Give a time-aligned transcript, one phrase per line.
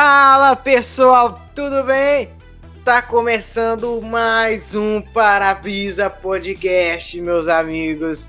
[0.00, 2.28] Fala pessoal, tudo bem?
[2.84, 8.28] Tá começando mais um Parabisa Podcast, meus amigos.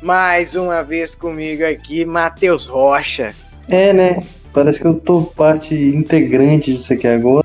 [0.00, 3.34] Mais uma vez comigo aqui, Matheus Rocha.
[3.68, 4.22] É, né?
[4.52, 7.44] Parece que eu tô parte integrante disso aqui agora.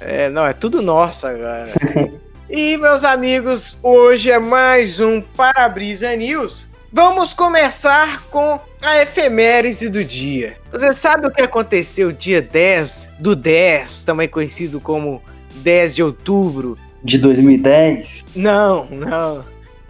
[0.00, 1.68] É, não, é tudo nosso agora.
[2.48, 6.70] e, meus amigos, hoje é mais um Parabrisa News.
[6.96, 10.56] Vamos começar com a efeméride do dia.
[10.72, 15.20] Você sabe o que aconteceu dia 10 do 10, também conhecido como
[15.56, 16.78] 10 de outubro?
[17.04, 18.24] De 2010?
[18.34, 19.44] Não, não.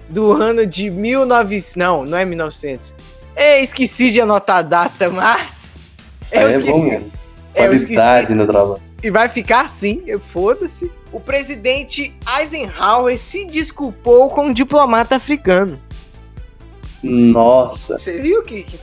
[0.08, 1.76] Do ano de 1900.
[1.76, 2.92] Não, não é 1900.
[3.36, 5.68] É, esqueci de anotar a data, mas.
[6.32, 6.70] Eu é, esqueci.
[6.72, 7.10] Bom.
[7.54, 8.34] É, eu esqueci.
[8.34, 8.82] no trabalho.
[9.00, 10.90] E vai ficar assim, foda-se.
[11.12, 15.78] O presidente Eisenhower se desculpou com um diplomata africano.
[17.02, 17.98] Nossa.
[17.98, 18.78] Você viu que, que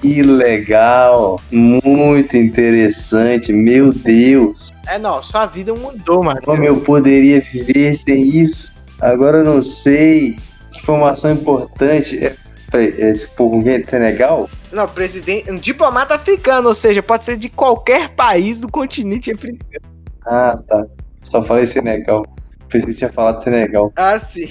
[0.00, 4.70] que legal, muito interessante, meu Deus.
[4.86, 6.40] É, não, sua vida mudou, mano.
[6.44, 8.72] Como eu poderia viver sem isso?
[9.00, 10.36] Agora eu não sei.
[10.76, 12.16] Informação importante.
[12.24, 12.36] É,
[12.74, 14.48] esse povo é Senegal?
[14.70, 19.82] Não, presidente, um diplomata africano, ou seja, pode ser de qualquer país do continente africano.
[20.24, 20.86] Ah, tá.
[21.24, 22.24] Só falei Senegal.
[22.68, 23.92] Pensei que tinha falado Senegal.
[23.96, 24.48] Ah, sim.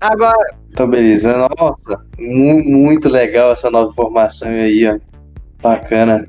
[0.00, 0.56] Agora.
[0.70, 1.48] Então, beleza.
[1.58, 4.98] Nossa, muito legal essa nova informação aí, ó.
[5.62, 6.26] Bacana.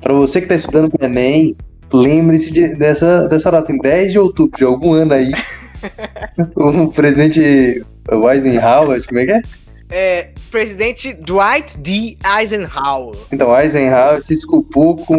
[0.00, 1.56] Para você que tá estudando pro Enem,
[1.92, 5.30] lembre-se de, dessa, dessa data, em 10 de outubro de algum ano aí.
[6.56, 9.42] o presidente Eisenhower, como é que é?
[9.88, 12.16] É, presidente Dwight D.
[12.38, 13.16] Eisenhower.
[13.30, 15.16] Então, Eisenhower se desculpou com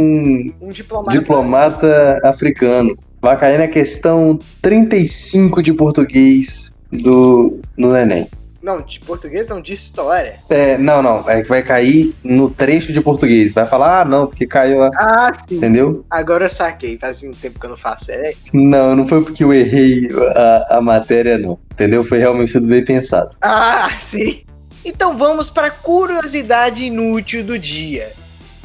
[0.59, 2.97] um diplomata, diplomata africano.
[3.21, 8.27] Vai cair na questão 35 de português do no Enem.
[8.61, 10.39] Não, de português não, de história.
[10.49, 11.29] É, não, não.
[11.29, 13.53] É que vai cair no trecho de português.
[13.53, 14.89] Vai falar, ah, não, porque caiu lá.
[14.97, 15.55] Ah, sim.
[15.55, 16.05] Entendeu?
[16.09, 16.97] Agora eu saquei.
[16.97, 18.11] Faz um tempo que eu não faço.
[18.11, 18.33] É...
[18.51, 21.57] Não, não foi porque eu errei a, a matéria, não.
[21.71, 22.03] Entendeu?
[22.03, 23.37] Foi realmente tudo bem pensado.
[23.41, 24.41] Ah, sim.
[24.83, 28.11] Então vamos para a curiosidade inútil do dia.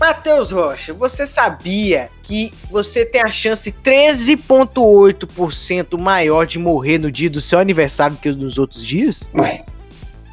[0.03, 7.31] Matheus Rocha, você sabia que você tem a chance 13,8% maior de morrer no dia
[7.31, 9.31] do seu aniversário do que nos outros dias?
[9.33, 9.65] Ué,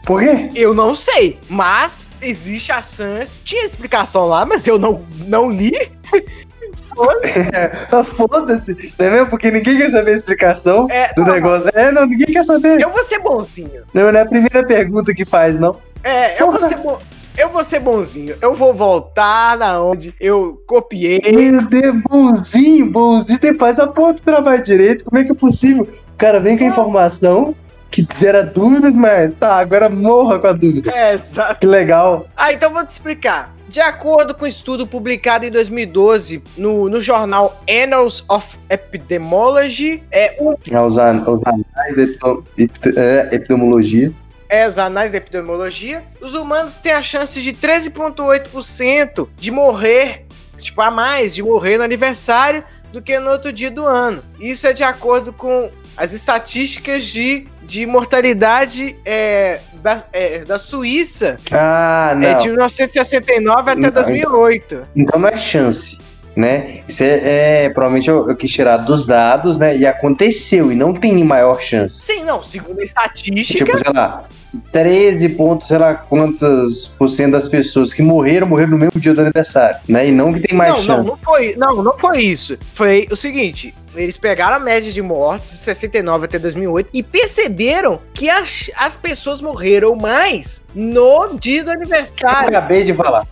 [0.03, 0.50] por quê?
[0.56, 3.44] Eu não sei, mas existe a chance.
[3.44, 5.72] Tinha explicação lá, mas eu não, não li.
[8.18, 9.30] Foda-se, não é mesmo?
[9.30, 11.69] Porque ninguém quer saber a explicação é, do não, negócio.
[11.75, 12.81] É, não, ninguém quer saber.
[12.81, 13.84] Eu vou ser bonzinho.
[13.94, 15.80] Não, não é a primeira pergunta que faz, não.
[16.03, 18.35] É, eu vou ser bonzinho eu vou ser bonzinho.
[18.41, 21.22] Eu vou voltar na onde eu copiei.
[21.34, 23.40] Meu Deus, bonzinho, bonzinho.
[23.40, 25.06] Depois a porra do trabalho direito.
[25.06, 25.84] Como é que é possível?
[26.13, 27.56] O cara vem com a informação
[27.89, 30.91] que gera dúvidas, mas tá, agora morra com a dúvida.
[30.91, 31.59] É, exato.
[31.59, 32.28] Que legal.
[32.35, 33.56] Ah, então vou te explicar.
[33.68, 40.35] De acordo com um estudo publicado em 2012 no, no jornal Annals of Epidemiology, é
[40.39, 40.53] o.
[40.53, 44.12] É, os, os anais de é, epidemiologia
[44.49, 50.25] é, os anais da epidemiologia, os humanos têm a chance de 13,8% de morrer,
[50.57, 54.21] tipo, a mais de morrer no aniversário do que no outro dia do ano.
[54.39, 61.38] Isso é de acordo com as estatísticas de, de mortalidade é, da, é, da Suíça.
[61.51, 62.27] Ah, não.
[62.27, 64.88] É de 1969 até 2008.
[64.95, 65.97] Então não é chance
[66.35, 66.83] né?
[66.88, 69.75] Isso é, é provavelmente eu, eu, quis tirar dos dados, né?
[69.75, 72.01] E aconteceu, e não tem maior chance.
[72.01, 73.65] Sim, não, segundo a estatística.
[73.65, 74.23] Tipo, sei lá,
[74.71, 79.13] 13 pontos, sei lá quantos por cento das pessoas que morreram, morreram no mesmo dia
[79.13, 80.07] do aniversário, né?
[80.07, 80.97] E não que tem mais não, chance.
[80.97, 82.57] Não, não foi, não, não foi isso.
[82.73, 87.99] Foi o seguinte, eles pegaram a média de mortes de 69 até 2008 e perceberam
[88.13, 92.51] que as, as pessoas morreram mais no dia do aniversário.
[92.51, 93.27] Eu acabei de falar.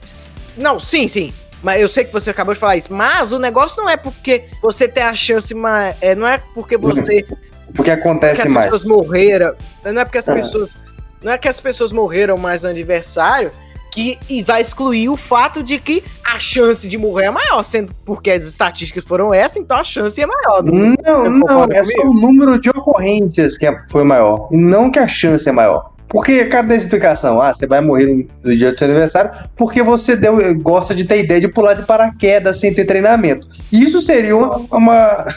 [0.58, 1.34] Não, sim, sim.
[1.62, 2.94] Mas eu sei que você acabou de falar isso.
[2.94, 6.78] Mas o negócio não é porque você tem a chance, mas é, não é porque
[6.78, 7.26] você.
[7.74, 8.66] Porque acontece porque mais.
[8.68, 9.54] as pessoas morreram.
[9.84, 10.34] Não é porque as ah.
[10.34, 10.76] pessoas.
[11.24, 13.52] Não é que as pessoas morreram mais no aniversário
[13.92, 17.94] que e vai excluir o fato de que a chance de morrer é maior, sendo
[18.06, 20.64] porque as estatísticas foram essas, então a chance é maior.
[20.64, 25.00] Não, não, é só o número de ocorrências que é, foi maior, e não que
[25.00, 25.92] a chance é maior.
[26.10, 30.38] Porque cada explicação, ah, você vai morrer no dia do seu aniversário porque você deu,
[30.60, 33.48] gosta de ter ideia de pular de paraquedas sem ter treinamento.
[33.72, 35.28] Isso seria uma, uma,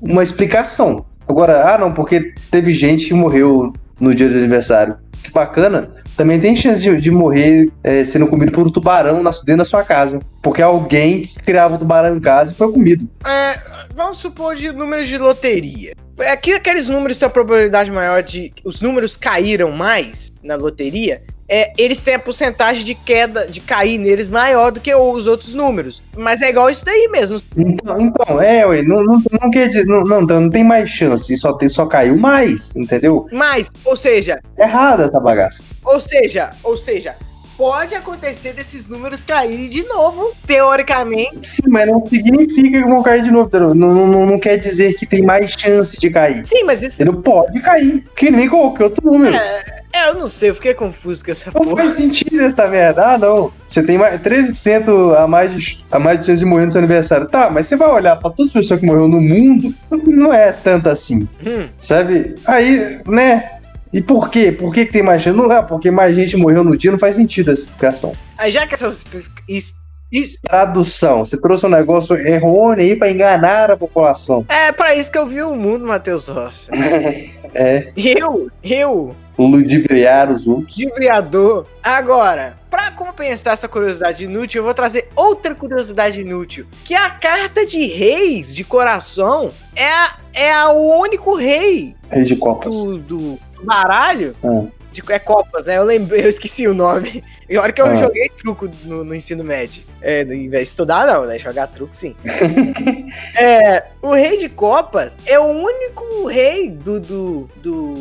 [0.00, 1.04] uma explicação.
[1.26, 4.96] Agora, ah, não, porque teve gente que morreu no dia do aniversário.
[5.22, 5.88] Que bacana.
[6.16, 9.84] Também tem chance de, de morrer é, sendo comido por um tubarão dentro da sua
[9.84, 10.18] casa.
[10.42, 13.08] Porque alguém criava o tubarão em casa e foi comido.
[13.24, 13.58] É,
[13.94, 15.94] vamos supor de números de loteria.
[16.32, 21.22] Aqui aqueles números têm a probabilidade maior de os números caíram mais na loteria
[21.54, 25.52] é, eles têm a porcentagem de queda, de cair neles maior do que os outros
[25.52, 26.02] números.
[26.16, 27.38] Mas é igual isso daí mesmo.
[27.54, 31.36] Então, então é, ué, não, não, não quer dizer, não, não, não tem mais chance,
[31.36, 33.26] só, tem, só caiu mais, entendeu?
[33.30, 34.40] Mais, ou seja.
[34.58, 35.62] Errada essa bagaça.
[35.84, 37.14] Ou seja, ou seja,
[37.62, 41.48] pode acontecer desses números caírem de novo, teoricamente.
[41.48, 43.48] Sim, mas não significa que vão cair de novo.
[43.72, 46.44] Não, não, não quer dizer que tem mais chance de cair.
[46.44, 47.00] Sim, mas isso.
[47.00, 49.36] Ele pode cair, que nem qualquer outro número.
[49.36, 51.68] É, é, eu não sei, eu fiquei confuso com essa não porra.
[51.68, 53.12] Não faz sentido essa merda.
[53.12, 53.52] Ah, não.
[53.64, 56.80] Você tem mais, 13% a mais, de, a mais de chance de morrer no seu
[56.80, 57.28] aniversário.
[57.28, 59.72] Tá, mas você vai olhar pra todas as pessoas que morreram no mundo,
[60.08, 61.28] não é tanto assim.
[61.46, 61.68] Hum.
[61.80, 62.34] Sabe?
[62.44, 63.61] Aí, né?
[63.92, 64.50] E por quê?
[64.50, 65.36] Por que, que tem mais gente?
[65.36, 68.12] Não é porque mais gente morreu no dia, não faz sentido essa explicação.
[68.38, 69.04] Aí já que essas.
[69.46, 70.38] Isso.
[70.42, 71.24] Tradução.
[71.24, 74.44] Você trouxe um negócio errôneo aí pra enganar a população.
[74.48, 76.70] É para isso que eu vi o mundo, Matheus Rocha.
[77.54, 77.92] é.
[77.96, 79.16] Eu, eu.
[79.38, 80.76] Ludibriar os outros.
[80.76, 81.66] Ludibriador.
[81.82, 86.66] Agora, para compensar essa curiosidade inútil, eu vou trazer outra curiosidade inútil.
[86.84, 91.96] Que a carta de reis de coração é, a, é a, o único rei.
[92.10, 92.74] Rei de copas.
[92.84, 94.34] Do, do baralho.
[94.44, 94.66] Ah.
[94.92, 95.78] De, é Copas, né?
[95.78, 97.24] Eu lembrei, eu esqueci o nome.
[97.48, 97.96] E hora que eu ah.
[97.96, 99.82] joguei truco no, no, ensino médio.
[100.00, 101.38] É, em vez de estudar, não, né?
[101.38, 102.14] Jogar truco, sim.
[103.38, 107.00] é, o rei de Copas é o único rei do.
[107.00, 107.94] do, do,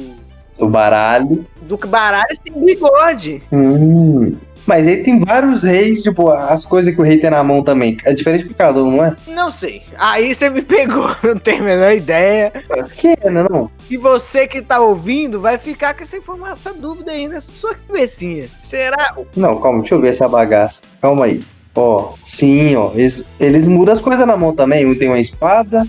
[0.57, 1.45] do baralho.
[1.61, 3.41] Do baralho sem bigode.
[3.51, 4.37] Hum.
[4.65, 7.97] Mas aí tem vários reis, tipo, as coisas que o rei tem na mão também.
[8.05, 9.15] É diferente de cada um, não é?
[9.27, 9.81] Não sei.
[9.97, 12.51] Aí você me pegou, não tenho a menor ideia.
[12.95, 13.71] Que não, não?
[13.89, 17.75] E você que tá ouvindo vai ficar com essa informação, essa dúvida aí nessa sua
[17.75, 18.47] cabecinha.
[18.61, 19.15] Será?
[19.35, 20.81] Não, calma, deixa eu ver essa bagaça.
[21.01, 21.41] Calma aí.
[21.75, 22.91] Ó, sim, ó.
[22.93, 24.85] Eles, eles mudam as coisas na mão também.
[24.85, 25.85] Um tem uma espada,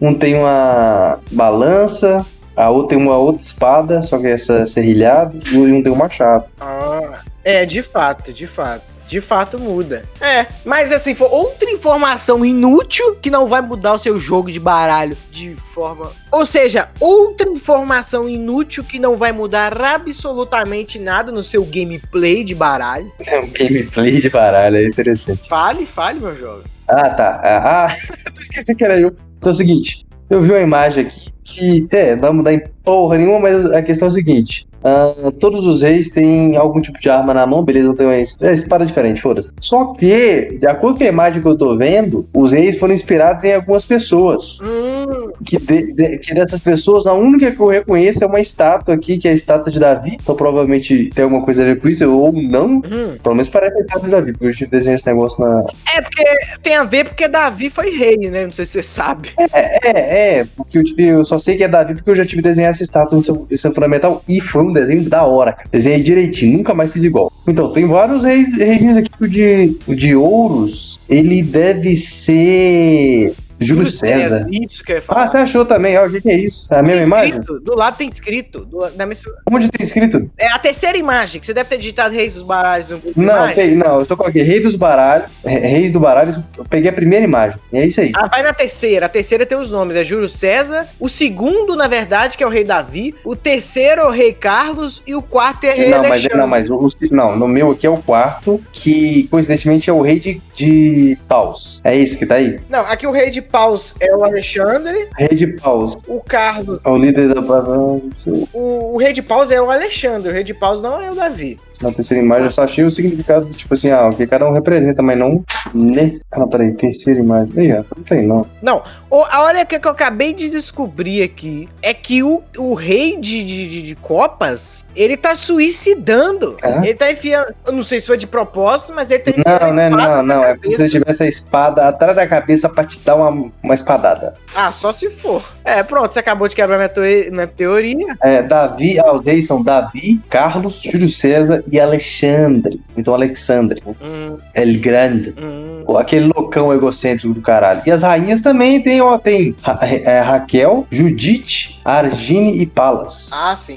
[0.00, 2.24] um tem uma balança,
[2.56, 5.96] a outra tem uma outra espada, só que essa é serrilhada, e um tem um
[5.96, 6.44] machado.
[6.60, 7.20] Ah.
[7.44, 8.94] É, de fato, de fato.
[9.06, 10.02] De fato muda.
[10.18, 14.58] É, mas assim, for outra informação inútil que não vai mudar o seu jogo de
[14.58, 16.10] baralho de forma.
[16.32, 22.54] Ou seja, outra informação inútil que não vai mudar absolutamente nada no seu gameplay de
[22.54, 23.12] baralho.
[23.26, 25.48] É um gameplay de baralho, é interessante.
[25.48, 26.64] Fale, fale, meu jovem.
[26.88, 27.40] Ah, tá.
[27.42, 27.96] Ah, ah
[28.40, 29.14] esqueci que era eu.
[29.36, 32.62] Então é o seguinte, eu vi uma imagem aqui que, é, não vai mudar em
[32.82, 37.00] porra nenhuma, mas a questão é o seguinte: Uh, todos os reis têm algum tipo
[37.00, 38.22] de arma na mão, beleza, não tem uma é,
[38.52, 39.48] espada diferente, foda-se.
[39.58, 43.42] Só que, de acordo com a imagem que eu tô vendo, os reis foram inspirados
[43.44, 44.58] em algumas pessoas.
[44.60, 45.32] Hum.
[45.42, 49.16] Que, de, de, que dessas pessoas, a única que eu reconheço é uma estátua aqui,
[49.16, 50.18] que é a estátua de Davi.
[50.20, 52.76] Então provavelmente tem alguma coisa a ver com isso, ou não.
[52.76, 53.16] Hum.
[53.22, 55.64] Pelo menos parece a estátua de Davi, porque eu tive desenho esse negócio na.
[55.94, 56.24] É, porque
[56.62, 58.44] tem a ver porque Davi foi rei, né?
[58.44, 59.30] Não sei se você sabe.
[59.38, 62.42] É, é, é porque eu, eu só sei que é Davi porque eu já tive
[62.42, 65.68] desenhar essa estátua no seu, seu fundamental e foi um desenho da hora, cara.
[65.70, 67.32] Desenhei direitinho, nunca mais fiz igual.
[67.46, 69.10] Então, tem vários reis, reizinhos aqui.
[69.20, 73.32] O de, o de ouros, ele deve ser
[73.64, 74.46] Júlio César.
[74.50, 75.24] Isso que eu ia falar.
[75.24, 75.98] Ah, você achou também?
[75.98, 76.72] o que, que, é isso?
[76.72, 77.40] É a mesma imagem?
[77.40, 78.64] Do lado tem escrito.
[78.64, 79.06] Do, na
[79.50, 80.30] Onde tem escrito?
[80.38, 82.90] É a terceira imagem, que você deve ter digitado Reis dos Baralhos.
[82.90, 86.64] Um não, tem, não, eu tô com aqui, Rei dos Baralhos, Reis do Baralho, eu
[86.64, 87.58] peguei a primeira imagem.
[87.72, 88.12] E é isso aí.
[88.14, 89.06] Ah, vai na terceira.
[89.06, 90.86] A terceira tem os nomes, é Júlio César.
[90.98, 93.14] O segundo, na verdade, que é o Rei Davi.
[93.24, 95.02] O terceiro é o Rei Carlos.
[95.06, 97.86] E o quarto é o Rei Não, mas, não, mas o, não, no meu aqui
[97.86, 101.80] é o quarto, que coincidentemente é o Rei de, de Paus.
[101.84, 102.58] É isso que tá aí?
[102.68, 105.08] Não, aqui o Rei de Paus é o Alexandre.
[105.16, 105.94] Rei de Paus.
[106.08, 106.80] O Carlos.
[106.84, 107.40] É o líder da.
[107.40, 110.28] O, o Rei de Paus é o Alexandre.
[110.28, 112.90] O Rei de Paus não é o Davi na terceira imagem, eu só achei o
[112.90, 115.44] significado, tipo assim, ah, o que cada um representa, mas não.
[115.74, 116.18] Né?
[116.30, 117.52] Ah, não, peraí, terceira imagem.
[117.56, 118.46] Aí, ó, não tem, não.
[118.62, 118.82] Não,
[119.30, 123.82] a olha que eu acabei de descobrir aqui é que o, o rei de, de,
[123.82, 126.56] de Copas, ele tá suicidando.
[126.62, 126.78] É?
[126.78, 127.54] Ele tá enfiando.
[127.66, 129.60] Eu não sei se foi de propósito, mas ele tá enfiando.
[129.60, 130.44] Não, né, não, não.
[130.44, 133.74] É como se ele tivesse a espada atrás da cabeça pra te dar uma, uma
[133.74, 134.34] espadada.
[134.54, 135.44] Ah, só se for.
[135.64, 138.16] É, pronto, você acabou de quebrar minha, minha teoria.
[138.22, 142.80] É, Davi, ah, os reis são Davi, Carlos, Júlio César e Alexandre.
[142.96, 143.82] Então, Alexandre.
[143.86, 144.38] Hum.
[144.54, 145.34] El Grande.
[145.40, 145.84] Hum.
[145.98, 147.82] Aquele loucão egocêntrico do caralho.
[147.86, 153.28] E as rainhas também tem, ó, tem Ra é, Raquel, Judite, Argine e Palas.
[153.30, 153.76] Ah, sim.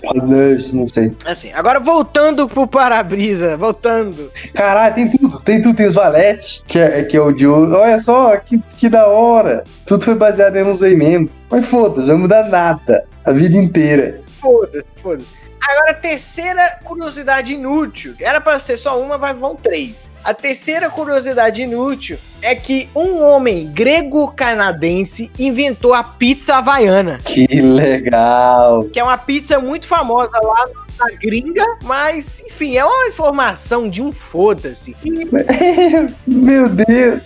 [0.73, 1.11] Não sei.
[1.25, 4.31] Assim, agora voltando pro para-brisa, voltando.
[4.53, 5.39] Caralho, tem tudo.
[5.41, 8.89] Tem tudo, tem os valetes, que é, que é o de Olha só, que, que
[8.89, 9.63] da hora.
[9.85, 11.29] Tudo foi baseado em uns aí mesmo.
[11.49, 13.05] Mas foda-se, não vai mudar nada.
[13.25, 15.46] A vida inteira foda-se, foda-se.
[15.61, 18.15] Agora, a terceira curiosidade inútil.
[18.19, 20.11] Era para ser só uma, mas vão três.
[20.23, 27.19] A terceira curiosidade inútil é que um homem grego-canadense inventou a pizza havaiana.
[27.23, 28.85] Que legal!
[28.85, 30.65] Que é uma pizza muito famosa lá
[30.99, 34.95] na gringa, mas, enfim, é uma informação de um foda-se.
[36.25, 37.23] Meu Deus!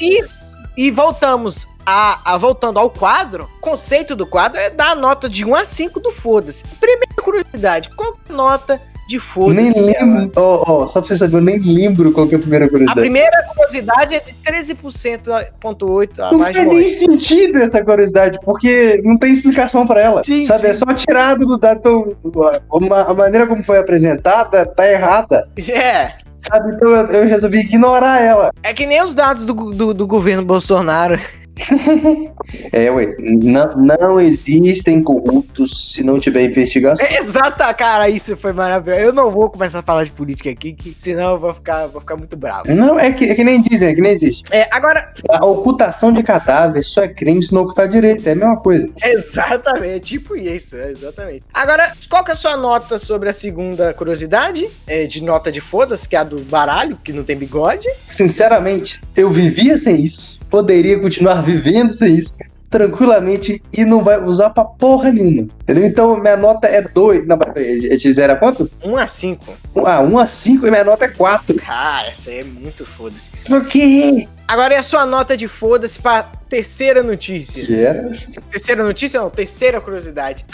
[0.00, 0.47] Isso!
[0.78, 5.28] E voltamos a, a, voltando ao quadro, o conceito do quadro é dar a nota
[5.28, 6.62] de 1 a 5 do foda-se.
[6.78, 9.60] Primeira curiosidade, qual é a nota de foda-se?
[9.60, 10.30] Nem lembro.
[10.36, 12.96] Oh, oh, só pra você saber, eu nem lembro qual é a primeira curiosidade.
[12.96, 18.38] A primeira curiosidade é de 13,8 a não mais Não faz nem sentido essa curiosidade,
[18.44, 20.22] porque não tem explicação pra ela.
[20.22, 20.68] Sim, sabe?
[20.68, 20.84] É sim.
[20.84, 22.16] É só tirado do dado.
[22.24, 22.54] Então,
[22.94, 25.50] a maneira como foi apresentada tá errada.
[25.58, 26.27] É.
[26.40, 26.72] Sabe?
[26.72, 28.50] Então eu, eu resolvi ignorar ela.
[28.62, 31.18] É que nem os dados do, do, do governo Bolsonaro.
[32.72, 37.06] é, ué, não, não existem corruptos se não tiver investigação.
[37.10, 39.02] Exata, cara, isso foi maravilhoso.
[39.02, 42.00] Eu não vou começar a falar de política aqui, que, senão eu vou ficar, vou
[42.00, 42.72] ficar muito bravo.
[42.74, 44.42] Não, é que, é que nem dizem, é que nem existe.
[44.50, 45.12] É, agora.
[45.28, 48.92] A ocultação de cadáver só é crime se não ocultar direito, é a mesma coisa.
[49.02, 51.46] Exatamente, tipo isso, exatamente.
[51.52, 54.68] Agora, qual que é a sua nota sobre a segunda curiosidade?
[54.86, 57.88] É, de nota de fodas, que é a do baralho, que não tem bigode?
[58.08, 60.37] Sinceramente, eu vivia sem isso.
[60.50, 62.30] Poderia continuar vivendo sem isso
[62.70, 65.48] tranquilamente e não vai usar pra porra nenhuma.
[65.62, 65.84] Entendeu?
[65.84, 67.26] Então minha nota é 2.
[67.26, 68.70] Não, é de 0 a quanto?
[68.84, 69.56] 1 um a 5.
[69.84, 71.56] Ah, 1 um a 5 e minha nota é 4.
[71.66, 73.30] Ah, essa aí é muito foda-se.
[73.46, 74.28] Por quê?
[74.46, 77.64] Agora é a sua nota de foda-se pra terceira notícia.
[77.64, 78.10] Que era?
[78.50, 80.44] Terceira notícia não, terceira curiosidade.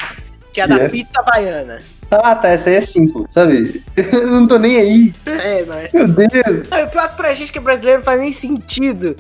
[0.53, 0.89] Que é a que da era?
[0.89, 1.81] pizza baiana.
[2.11, 3.83] Ah, tá, essa aí é 5, sabe?
[3.97, 5.13] Eu não tô nem aí.
[5.27, 5.89] É, não é.
[5.93, 6.69] Meu Deus.
[6.71, 9.17] Não, o pior que pra gente que é brasileiro não faz nem sentido.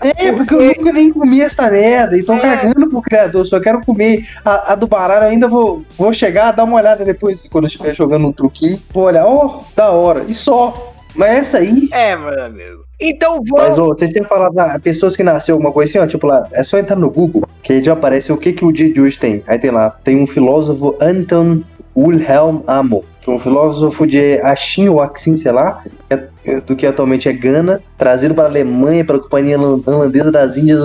[0.00, 2.18] É, porque eu nunca nem comi essa merda.
[2.18, 2.40] Então é.
[2.40, 5.26] cagando pro criador, só quero comer a, a do baralho.
[5.26, 8.80] Ainda vou, vou chegar, dar uma olhada depois, quando eu estiver jogando um truquinho.
[8.92, 10.24] Vou olhar, ó, oh, da hora.
[10.26, 10.94] E só.
[11.14, 11.88] Mas essa aí.
[11.92, 12.84] É, meu amigo.
[13.00, 13.58] Então vou.
[13.58, 16.46] Mas, ô, você tinha falado da pessoas que nasceu alguma coisa assim, ó, tipo lá,
[16.52, 19.00] é só entrar no Google, que aí já aparece o que, que o dia de
[19.00, 19.42] hoje tem.
[19.46, 21.62] Aí tem lá, tem um filósofo Anton
[21.96, 27.32] Wilhelm Amo um filósofo de Axim ou Axim, sei lá, é do que atualmente é
[27.32, 30.80] Gana, trazido para a Alemanha pela Companhia Holandesa das Índias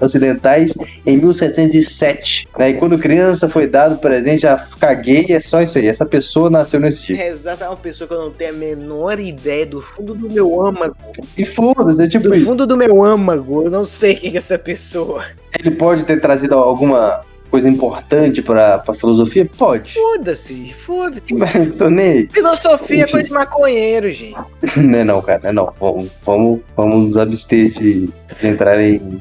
[0.00, 2.48] Ocidentais em 1707.
[2.56, 2.70] Né?
[2.70, 5.88] E quando criança foi dado presente a ficar gay, é só isso aí.
[5.88, 7.20] Essa pessoa nasceu nesse tipo.
[7.20, 10.30] É exato, é uma pessoa que eu não tenho a menor ideia do fundo do
[10.30, 10.96] meu âmago.
[11.36, 12.44] E foda-se, é tipo do isso.
[12.44, 15.24] Do fundo do meu âmago, eu não sei quem é essa pessoa.
[15.58, 17.20] Ele pode ter trazido alguma
[17.50, 19.48] coisa importante pra, pra filosofia?
[19.58, 19.94] Pode.
[19.94, 21.22] Foda-se, foda-se.
[21.76, 24.36] Tô nem Filosofia é coisa de maconheiro, gente.
[24.76, 25.72] não é não, cara, não é não.
[25.78, 29.20] Vamos, vamos, vamos nos abster de, de entrar em,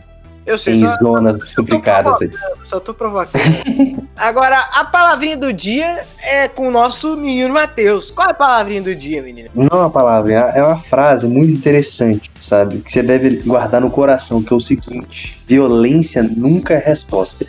[0.49, 2.31] eu sei, em só, zonas só, complicadas aí.
[2.63, 3.43] Só tô provocando.
[4.17, 8.09] Agora, a palavrinha do dia é com o nosso menino Matheus.
[8.09, 9.49] Qual é a palavrinha do dia, menino?
[9.53, 12.79] Não é uma palavrinha, é uma frase muito interessante, sabe?
[12.79, 17.45] Que você deve guardar no coração, que é o seguinte: violência nunca é resposta.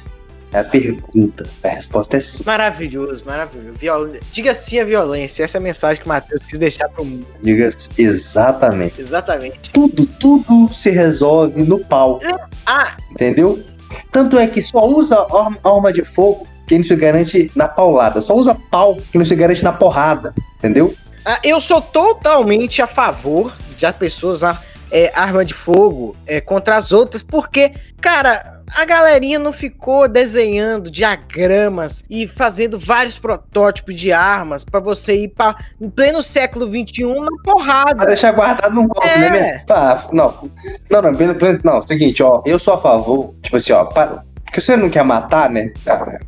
[0.53, 1.47] É a pergunta.
[1.63, 2.43] A resposta é sim.
[2.45, 3.73] Maravilhoso, maravilhoso.
[3.79, 4.09] Viol...
[4.33, 5.45] Diga sim à violência.
[5.45, 7.27] Essa é a mensagem que o Matheus quis deixar pro mundo.
[7.43, 9.01] Diga exatamente.
[9.01, 9.71] Exatamente.
[9.71, 12.21] Tudo, tudo se resolve no pau.
[12.67, 12.97] Ah.
[13.13, 13.63] Entendeu?
[14.11, 15.27] Tanto é que só usa
[15.65, 18.21] arma de fogo quem não se garante na paulada.
[18.21, 20.35] Só usa pau quem não se garante na porrada.
[20.59, 20.95] Entendeu?
[21.25, 26.41] Ah, eu sou totalmente a favor de as pessoas usar é, arma de fogo é,
[26.41, 33.95] contra as outras, porque, cara a galerinha não ficou desenhando diagramas e fazendo vários protótipos
[33.95, 37.97] de armas para você ir para em pleno século 21 na porrada.
[37.97, 39.31] Pra deixar guardado num copo, né, é.
[39.31, 39.59] né?
[39.67, 40.51] Tá, não.
[40.91, 44.61] Não, não, não, não, seguinte, ó, eu sou a favor, tipo assim, ó, para, porque
[44.61, 45.73] você não quer matar, né?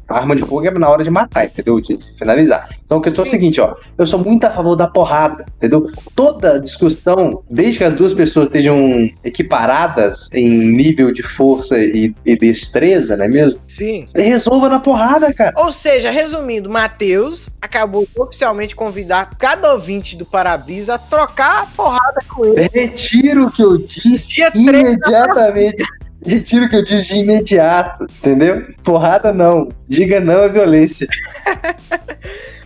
[0.08, 1.80] A arma de fogo é na hora de matar, entendeu?
[1.80, 2.68] De finalizar.
[2.84, 3.30] Então a questão Sim.
[3.30, 3.74] é a seguinte, ó.
[3.98, 5.90] Eu sou muito a favor da porrada, entendeu?
[6.14, 12.36] Toda discussão, desde que as duas pessoas estejam equiparadas em nível de força e, e
[12.36, 13.58] destreza, não é mesmo?
[13.66, 14.06] Sim.
[14.14, 15.52] Resolva na porrada, cara.
[15.56, 21.66] Ou seja, resumindo, Matheus acabou de oficialmente convidar cada ouvinte do Parabrisa a trocar a
[21.66, 22.70] porrada com ele.
[22.72, 25.82] Retiro o que eu disse Dia imediatamente.
[26.24, 28.64] Retiro o que eu disse de imediato, entendeu?
[28.84, 29.68] Porrada não.
[29.88, 31.08] Diga não à violência.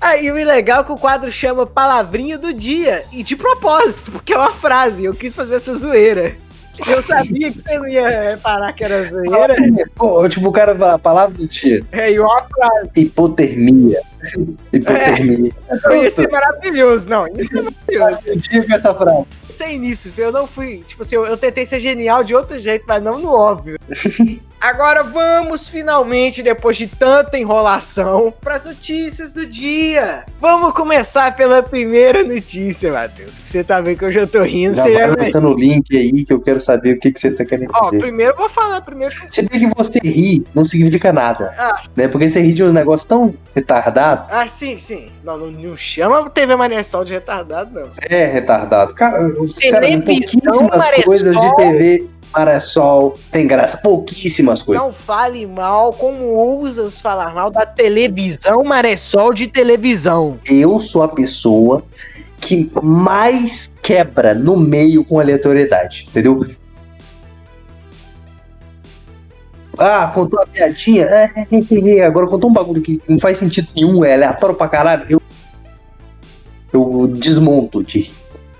[0.01, 3.03] Aí o legal é que o quadro chama Palavrinha do Dia.
[3.13, 5.05] E de propósito, porque é uma frase.
[5.05, 6.37] Eu quis fazer essa zoeira.
[6.87, 9.57] Eu sabia que você não ia reparar que era zoeira.
[9.95, 11.83] Pô, tipo, o cara fala, palavra do dia.
[11.91, 12.91] É, e uma frase.
[12.95, 14.01] Hipotermia.
[14.73, 15.53] Hipotermia.
[15.91, 16.07] É.
[16.07, 17.27] Isso é maravilhoso, não.
[17.29, 18.21] Isso é maravilhoso.
[18.27, 19.27] Eu tive essa frase.
[19.49, 20.83] Sem nisso, eu não fui.
[20.87, 23.79] Tipo assim, eu, eu, tentei ser genial de outro jeito, mas não no óbvio.
[24.61, 30.25] Agora vamos finalmente, depois de tanta enrolação, para as notícias do dia.
[30.41, 33.39] Vamos começar pela primeira notícia, Matheus.
[33.39, 34.77] Que você tá vendo que eu já tô rindo.
[34.77, 37.31] Já você vai já o link aí que eu quero saber o que, que você
[37.31, 38.01] tá querendo Ó, dizer.
[38.01, 39.15] primeiro eu vou falar primeiro.
[39.29, 41.55] Você vê que você ri não significa nada.
[41.59, 41.83] Ah.
[41.95, 42.09] Né?
[42.09, 44.27] Porque você ri de uns negócios tão retardados.
[44.31, 45.11] Ah, sim, sim.
[45.23, 47.91] Não, não, não chama TV Maressol de retardado, não.
[48.09, 48.95] É retardado.
[48.95, 53.77] Cara, eu, Televisão, pouquíssimas coisas de TV Maressol tem graça.
[53.79, 54.85] Pouquíssimas coisas.
[54.85, 60.39] Não fale mal, como ousas falar mal da televisão Maressol de televisão.
[60.47, 61.85] Eu sou a pessoa
[62.39, 66.45] que mais quebra no meio com aleatoriedade, entendeu?
[69.79, 71.05] Ah, contou uma piadinha.
[71.05, 74.57] é, é, é, é, Agora contou um bagulho que não faz sentido nenhum, é aleatório
[74.57, 75.07] pra caralho.
[75.09, 75.23] Eu,
[76.73, 78.11] eu desmonto de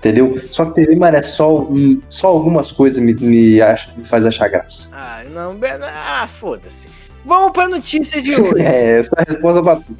[0.09, 0.41] entendeu?
[0.51, 4.87] Só que TV Maressol, hum, só algumas coisas me, me, acha, me faz achar graça.
[4.91, 6.87] Ah, não, ah, foda-se.
[7.25, 8.53] Vamos pra notícia de hoje.
[8.63, 9.99] É, essa é a resposta pra tudo.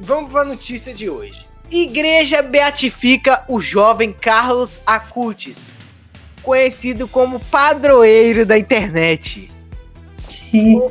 [0.00, 1.46] Vamos pra notícia de hoje.
[1.70, 5.64] Igreja beatifica o jovem Carlos Acutis,
[6.42, 9.50] conhecido como padroeiro da internet.
[10.28, 10.84] Que-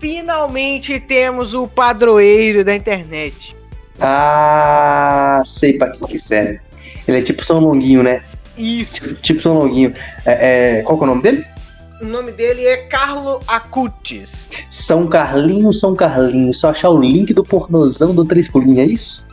[0.00, 3.54] Finalmente temos o padroeiro da internet.
[4.00, 6.58] Ah, sei pra que que serve.
[7.06, 8.22] Ele é tipo São Longuinho, né?
[8.56, 9.14] Isso.
[9.16, 9.94] Tipo São Longuinho.
[10.24, 11.44] É, é, qual que é o nome dele?
[12.00, 14.48] O nome dele é Carlo Acutis.
[14.70, 16.52] São Carlinho, São Carlinho.
[16.54, 19.26] Só achar o link do pornozão do Três Pulinhos, é isso?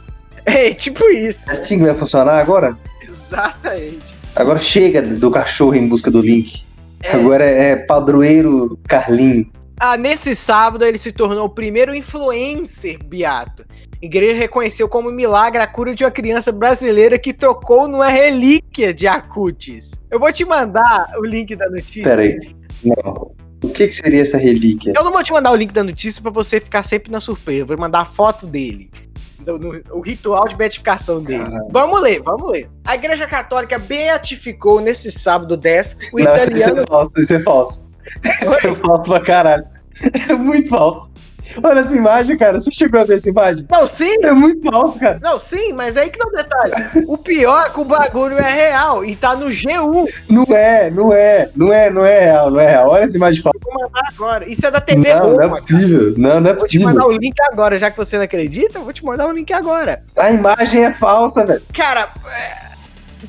[0.45, 1.49] É tipo isso.
[1.49, 2.73] É assim que vai funcionar agora?
[3.01, 4.17] Exatamente.
[4.35, 6.63] Agora chega do cachorro em busca do link.
[7.03, 7.13] É.
[7.13, 9.49] Agora é padroeiro Carlinho.
[9.79, 13.63] Ah, nesse sábado ele se tornou o primeiro influencer beato.
[14.01, 18.93] A igreja reconheceu como milagre a cura de uma criança brasileira que tocou numa relíquia
[18.93, 19.91] de Acutis.
[20.09, 22.03] Eu vou te mandar o link da notícia.
[22.03, 22.55] Pera aí.
[22.83, 23.31] Não.
[23.63, 24.93] O que, que seria essa relíquia?
[24.95, 27.61] Eu não vou te mandar o link da notícia pra você ficar sempre na surpresa.
[27.63, 28.89] Eu vou mandar a foto dele.
[29.45, 31.43] No- o ritual de beatificação dele.
[31.45, 31.67] Caralho.
[31.71, 32.69] Vamos ler, vamos ler.
[32.85, 36.81] A Igreja Católica beatificou nesse sábado 10 o Não, isso italiano.
[36.81, 37.86] é falso, isso é falso.
[38.41, 39.65] Isso é falso pra caralho.
[40.29, 41.11] É muito falso.
[41.63, 42.59] Olha essa imagem, cara.
[42.61, 43.65] Você chegou a ver essa imagem?
[43.71, 45.17] Não, sim, É muito falso, cara.
[45.23, 46.73] não, sim, mas aí que tá o detalhe.
[47.07, 50.07] O pior é que o bagulho é real e tá no G1.
[50.29, 52.89] Não é, não é, não é, não é real, não é real.
[52.89, 53.57] Olha essa imagem falsa.
[53.63, 54.47] Vou mandar agora.
[54.47, 55.55] Isso é da TV Não, não é Roma.
[55.55, 56.13] possível.
[56.17, 57.17] Não, não é Vou te mandar possível.
[57.17, 60.03] o link agora, já que você não acredita, eu vou te mandar o link agora.
[60.17, 61.61] A imagem é falsa, velho.
[61.73, 62.66] Cara, é,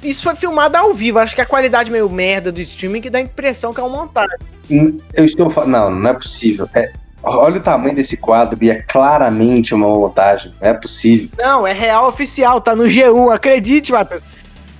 [0.02, 1.18] isso foi filmado ao vivo.
[1.18, 3.96] Acho que a qualidade meio merda do streaming que dá a impressão que é uma
[3.96, 4.36] montagem.
[4.70, 5.70] Hum, Eu estou falando.
[5.70, 6.68] Não, não é possível.
[6.74, 10.52] É, olha o tamanho desse quadro e é claramente uma montagem.
[10.60, 11.28] Não é possível.
[11.38, 14.24] Não, é real oficial, tá no G1, acredite, Matheus.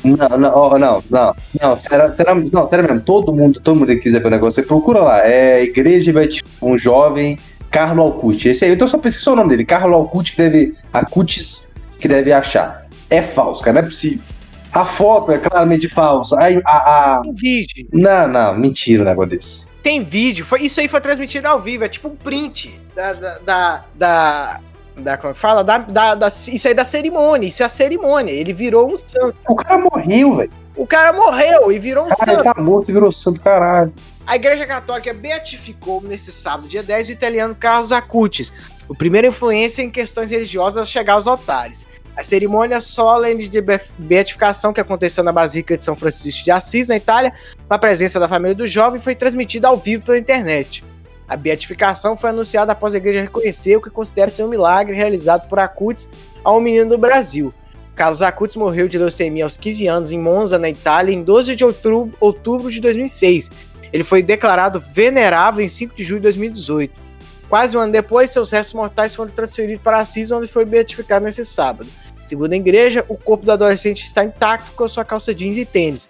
[0.05, 3.97] Não, não, não, não, não, será, será, não, sério mesmo, todo mundo, todo mundo que
[3.97, 6.29] quiser ver o negócio, você procura lá, é Igreja vai
[6.63, 7.37] um jovem
[7.69, 10.77] Carlo Alcuti, esse aí, eu tô só pesquisando o nome dele, Carlo Alcuti que deve,
[10.93, 14.23] Acutis que deve achar, é falso, cara, não é possível,
[14.73, 17.89] a foto é claramente falsa, a, a, a- Tem vídeo.
[17.93, 20.45] não, não, mentira um negócio desse, Tem vídeo.
[20.45, 21.85] Foi, isso aí foi transmitido ao vivo.
[21.85, 23.13] É tipo um print da.
[23.15, 23.39] da.
[23.39, 24.61] da, da-
[24.97, 25.63] da- como é que fala?
[25.65, 27.47] Da, da, da- isso aí é da cerimônia.
[27.49, 28.33] Isso é a cerimônia.
[28.33, 29.37] Ele virou um santo.
[29.49, 32.45] o cara morreu, velho, O cara morreu e virou um o cara santo.
[32.45, 33.93] tá morto e virou santo, caralho,
[34.27, 38.53] A Igreja Católica beatificou nesse sábado, dia 10, o italiano Carlos Acutis,
[38.89, 41.87] o primeiro influência em questões religiosas a chegar aos altares.
[42.19, 46.89] A cerimônia solene de be- beatificação que aconteceu na Basílica de São Francisco de Assis,
[46.89, 47.33] na Itália,
[47.71, 50.83] a presença da família do jovem, foi transmitida ao vivo pela internet.
[51.29, 55.49] A beatificação foi anunciada após a igreja reconhecer o que considera ser um milagre realizado
[55.49, 56.09] por Acutis
[56.43, 57.55] a um menino do Brasil.
[57.95, 61.65] Carlos Acutis morreu de leucemia aos 15 anos em Monza, na Itália, em 12 de
[61.65, 63.49] outubro de 2006.
[63.93, 67.07] Ele foi declarado venerável em 5 de julho de 2018.
[67.49, 71.45] Quase um ano depois, seus restos mortais foram transferidos para Assis, onde foi beatificado nesse
[71.45, 71.89] sábado.
[72.29, 76.07] Segundo a igreja, o corpo do adolescente está intacto com sua calça jeans e tênis.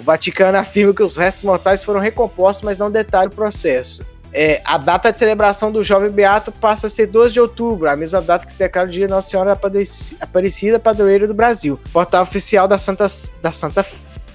[0.00, 4.04] O Vaticano afirma que os restos mortais foram recompostos, mas não detalha o processo.
[4.32, 7.94] É, a data de celebração do jovem beato passa a ser 12 de outubro, a
[7.96, 11.78] mesma data que se declara o dia Nossa Senhora Apareci- Aparecida, padroeira do Brasil.
[11.92, 13.06] Portal oficial da Santa,
[13.40, 13.84] da Santa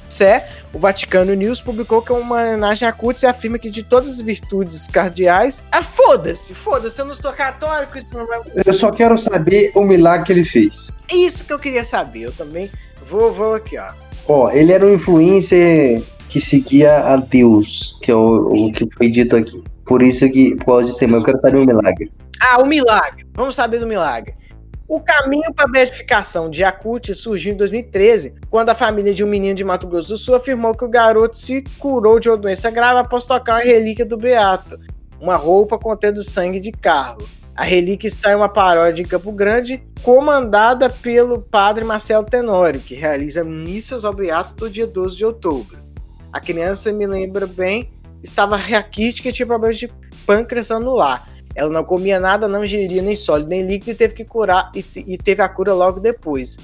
[0.08, 3.84] Sé, o Vaticano News publicou que é uma homenagem a Cutis e afirma que de
[3.84, 5.64] todas as virtudes cardeais.
[5.72, 8.42] Ah, foda-se, foda-se, eu não sou católico, isso não vai.
[8.66, 10.90] eu só quero saber o milagre que ele fez.
[11.12, 12.70] É Isso que eu queria saber, eu também
[13.08, 13.94] vou, vou aqui, ó.
[14.28, 19.10] Ó, ele era um influencer que seguia a Deus, que é o, o que foi
[19.10, 19.64] dito aqui.
[19.86, 22.12] Por isso que, por causa disso eu quero saber o milagre.
[22.42, 23.26] Ah, o milagre.
[23.34, 24.36] Vamos saber do milagre.
[24.88, 29.28] O caminho para a beatificação de Acuti surgiu em 2013, quando a família de um
[29.28, 32.70] menino de Mato Grosso do Sul afirmou que o garoto se curou de uma doença
[32.70, 34.80] grave após tocar uma relíquia do Beato,
[35.20, 37.28] uma roupa contendo sangue de Carlo.
[37.56, 42.94] A relíquia está em uma paródia em Campo Grande, comandada pelo padre Marcelo Tenório, que
[42.94, 45.80] realiza missas ao beato todo dia 12 de outubro.
[46.32, 49.90] A criança, me lembra bem, estava raquítica e tinha problemas de
[50.28, 51.26] pâncreas anular.
[51.56, 54.86] Ela não comia nada, não ingeria nem sólido nem líquido e teve que curar e,
[55.08, 56.58] e teve a cura logo depois,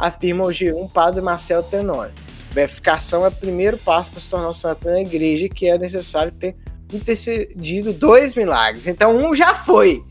[0.00, 2.14] afirma o G1 padre Marcelo Tenório.
[2.50, 6.32] Verificação é o primeiro passo para se tornar um santo na igreja, que é necessário
[6.32, 6.56] ter
[6.92, 8.86] intercedido dois milagres.
[8.86, 10.02] Então um já foi.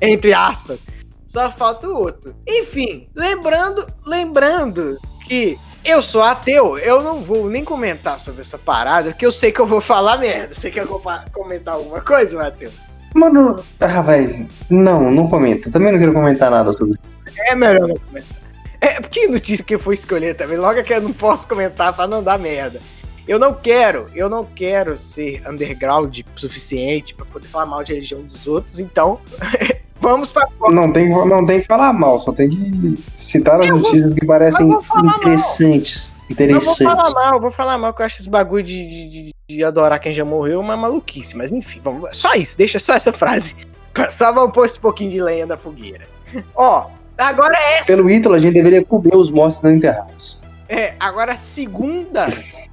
[0.00, 0.84] entre aspas.
[1.26, 2.34] Só falta o outro.
[2.46, 9.10] Enfim, lembrando, lembrando que eu sou ateu, eu não vou nem comentar sobre essa parada,
[9.10, 10.54] porque eu sei que eu vou falar merda.
[10.54, 10.86] Você quer
[11.32, 12.74] comentar alguma coisa, Matheus?
[13.14, 14.46] Mano, ah, vai.
[14.70, 15.70] Não, não comenta.
[15.70, 17.40] Também não quero comentar nada sobre isso.
[17.48, 18.42] É melhor não comentar.
[18.80, 20.56] É, que notícia que eu fui escolher também?
[20.56, 22.80] Logo é que eu não posso comentar pra não dar merda.
[23.26, 28.20] Eu não quero, eu não quero ser underground suficiente para poder falar mal de religião
[28.22, 29.20] dos outros, então
[30.00, 34.06] vamos para não tem não tem que falar mal, só tem que citar as notícias
[34.06, 36.11] vou, que parecem interessantes.
[36.22, 36.30] Mal.
[36.30, 36.80] Interessantes.
[36.80, 39.64] Eu vou falar mal, vou falar mal, que eu acho esse bagulho de, de, de
[39.64, 43.54] adorar quem já morreu uma maluquice, mas enfim, vamos, só isso, deixa só essa frase.
[44.08, 46.08] Só vamos pôr esse pouquinho de lenha da fogueira.
[46.56, 46.86] Ó,
[47.18, 47.84] agora é.
[47.84, 50.40] Pelo Ítalo, a gente deveria comer os mortos não enterrados.
[50.66, 52.26] É, agora segunda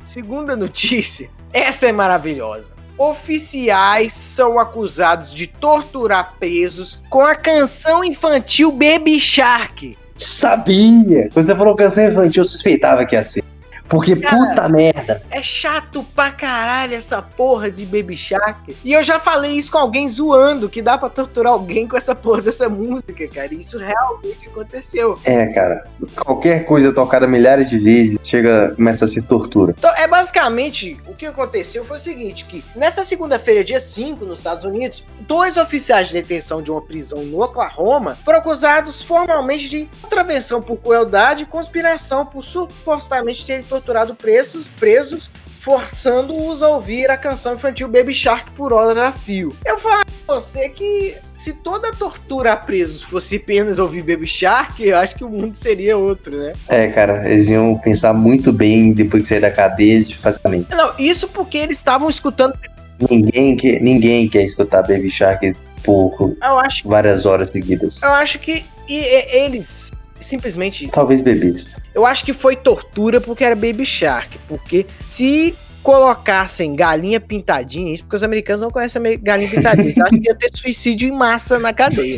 [0.09, 2.71] Segunda notícia, essa é maravilhosa.
[2.97, 9.95] Oficiais são acusados de torturar presos com a canção infantil Baby Shark.
[10.19, 11.29] Sabia!
[11.33, 13.41] Quando você falou canção infantil, eu suspeitava que ia ser.
[13.89, 15.21] Porque Cara, puta merda.
[15.31, 18.75] É chato pra caralho essa porra de Baby Shark.
[18.85, 22.13] E eu já falei isso com alguém zoando, que dá pra torturar alguém com essa
[22.13, 23.51] porra dessa música, cara.
[23.53, 25.17] Isso realmente aconteceu.
[25.25, 25.83] É, cara.
[26.15, 29.73] Qualquer coisa tocada milhares de vezes chega, começa a ser tortura.
[29.75, 34.39] Então, é basicamente o que aconteceu foi o seguinte: que nessa segunda-feira, dia 5, nos
[34.39, 39.89] Estados Unidos, dois oficiais de detenção de uma prisão no Oklahoma foram acusados formalmente de
[39.99, 47.11] contravenção por crueldade e conspiração por supostamente terem torturado torturado presos, presos forçando-os a ouvir
[47.11, 49.53] a canção infantil Baby Shark por hora a fio.
[49.65, 54.81] Eu falo pra você que se toda tortura a presos fosse apenas ouvir Baby Shark,
[54.81, 56.53] eu acho que o mundo seria outro, né?
[56.69, 60.69] É, cara, eles iam pensar muito bem depois de sair da cadeia de facilmente.
[60.71, 62.57] Não, isso porque eles estavam escutando.
[63.09, 66.35] Ninguém quer, ninguém quer escutar Baby Shark por
[66.85, 68.01] várias horas seguidas.
[68.01, 70.87] Eu acho que e, eles simplesmente.
[70.89, 71.75] Talvez bebês.
[71.93, 74.37] Eu acho que foi tortura porque era Baby Shark.
[74.47, 79.85] Porque se colocassem galinha pintadinha, isso porque os americanos não conhecem galinha pintadinha.
[79.85, 82.17] Eles acham que ia ter suicídio em massa na cadeia.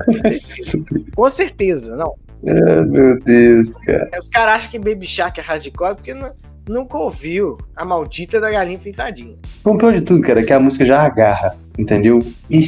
[1.15, 2.15] Com certeza, não.
[2.47, 4.09] Ah, meu Deus, cara.
[4.19, 6.31] Os caras acham que Baby Shark é hardcore porque não,
[6.67, 9.35] nunca ouviu a maldita da galinha pintadinha.
[9.63, 12.19] O pior de tudo, cara, é que a música já agarra, entendeu?
[12.49, 12.61] E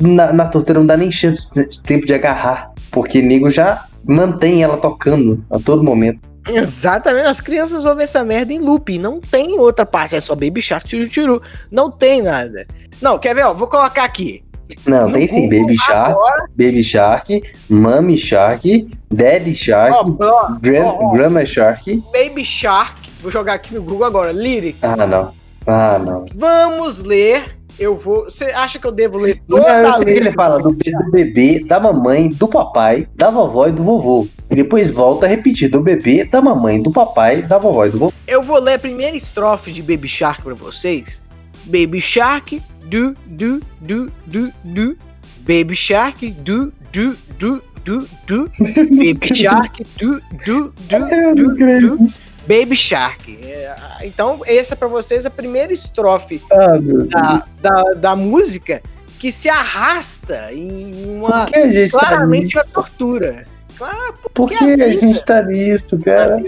[0.00, 4.62] na, na tortura não dá nem chance de tempo de agarrar, porque nego já mantém
[4.62, 6.20] ela tocando a todo momento.
[6.48, 8.98] Exatamente, as crianças ouvem essa merda em loop.
[8.98, 11.42] Não tem outra parte, é só Baby Shark, tiro.
[11.70, 12.66] Não tem nada.
[13.02, 13.44] Não, quer ver?
[13.44, 14.42] Ó, vou colocar aqui.
[14.86, 15.48] Não, no tem sim.
[15.48, 16.46] Baby Shark, agora...
[16.50, 22.02] Baby Shark, Mummy Shark, Daddy Shark, oh, oh, oh, Grandma Shark.
[22.12, 24.98] Baby Shark, vou jogar aqui no Google agora, lyrics.
[24.98, 25.32] Ah, não.
[25.66, 26.26] Ah, não.
[26.34, 28.24] Vamos ler eu vou.
[28.24, 31.10] Você acha que eu devo ler toda não, eu sei que ele fala do, do,
[31.10, 34.26] bebê, da mamãe, do papai, da vovó e do vovô.
[34.50, 37.98] E depois volta a repetir do bebê, da mamãe, do papai, da vovó e do
[37.98, 38.12] vovô.
[38.26, 41.22] Eu vou ler a primeira estrofe de Baby Shark pra vocês.
[41.64, 44.96] Baby Shark, do, do, do, do, do.
[45.40, 48.50] Baby Shark, do, do, do, do, do.
[48.90, 51.96] Baby Shark, do, do, do, do, do.
[51.96, 52.08] do.
[52.48, 53.38] Baby Shark.
[53.44, 58.80] É, então, essa é para vocês a primeira estrofe ah, da, da, da, música
[59.18, 61.50] que se arrasta em uma tá
[61.90, 63.44] claramente tá uma tortura.
[63.76, 66.42] Claro, Por que a, a, gente tá nisso, cara?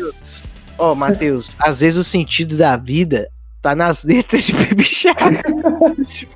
[0.79, 3.29] Ó, oh, Matheus, às vezes o sentido da vida
[3.61, 5.21] tá nas letras de Baby Shark.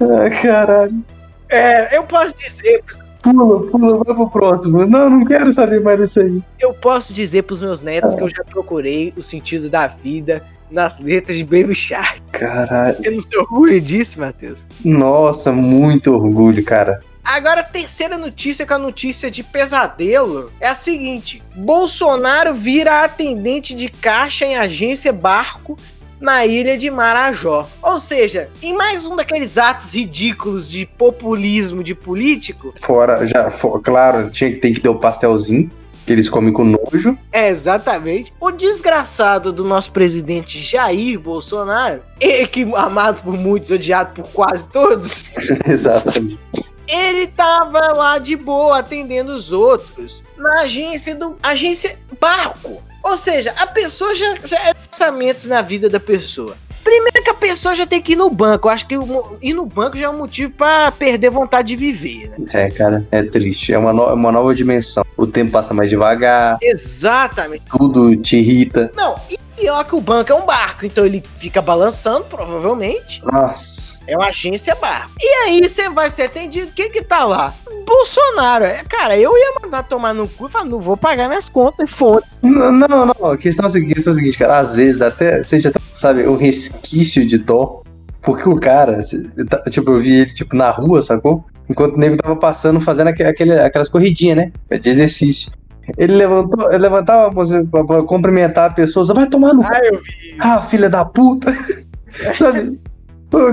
[0.00, 1.04] ah, caralho.
[1.48, 2.82] É, eu posso dizer
[3.24, 4.84] Pula, pula, vai pro próximo.
[4.84, 6.42] Não, não quero saber mais disso aí.
[6.60, 8.16] Eu posso dizer pros meus netos ah.
[8.18, 12.20] que eu já procurei o sentido da vida nas letras de Baby Shark.
[12.32, 12.96] Caralho.
[12.96, 14.58] Você não se orgulha disso, Matheus?
[14.84, 17.00] Nossa, muito orgulho, cara.
[17.24, 23.02] Agora, a terceira notícia, que é a notícia de pesadelo, é a seguinte: Bolsonaro vira
[23.02, 25.78] atendente de caixa em agência barco
[26.24, 27.68] na ilha de Marajó.
[27.82, 32.72] Ou seja, em mais um daqueles atos ridículos de populismo de político.
[32.80, 35.68] Fora, já, for, claro, tinha que ter que ter o pastelzinho.
[36.06, 37.16] que eles comem com nojo.
[37.32, 38.32] É, exatamente.
[38.40, 44.66] O desgraçado do nosso presidente Jair Bolsonaro, ele que amado por muitos, odiado por quase
[44.68, 45.24] todos.
[45.68, 46.38] exatamente.
[46.86, 52.82] Ele tava lá de boa atendendo os outros na agência do agência Barco.
[53.02, 56.56] Ou seja, a pessoa já, já é pensamentos na vida da pessoa.
[56.82, 58.68] Primeiro que a pessoa já tem que ir no banco.
[58.68, 58.94] Eu acho que
[59.40, 62.46] ir no banco já é um motivo para perder vontade de viver, né?
[62.52, 63.72] É, cara, é triste.
[63.72, 65.04] É uma, no uma nova dimensão.
[65.16, 66.58] O tempo passa mais devagar.
[66.60, 67.64] Exatamente.
[67.70, 68.92] Tudo te irrita.
[68.94, 73.24] Não, e pior que o banco é um barco, então ele fica balançando, provavelmente.
[73.24, 73.98] Nossa.
[74.06, 75.12] É uma agência barco.
[75.20, 77.54] E aí você vai ser atendido, quem que tá lá?
[77.86, 78.64] Bolsonaro.
[78.64, 81.90] É, cara, eu ia mandar tomar no cu e falar, não vou pagar minhas contas,
[81.90, 83.30] foda Não, não, não.
[83.30, 84.58] A questão é a seguinte, questão é a seguinte, cara.
[84.58, 87.82] Às vezes até seja, sabe, um resquício de dó.
[88.22, 89.02] Porque o cara,
[89.50, 91.44] tá, tipo, eu vi ele, tipo, na rua, sacou?
[91.68, 94.52] Enquanto o nego tava passando, fazendo aquele, aquelas corridinhas, né?
[94.78, 95.52] De exercício.
[95.96, 99.62] Ele levantou, ele levantava a pra, pra cumprimentar a pessoa, vai tomar no.
[99.62, 100.36] Ah, eu vi.
[100.38, 101.52] Ah, filha da puta.
[102.34, 102.78] Sabe?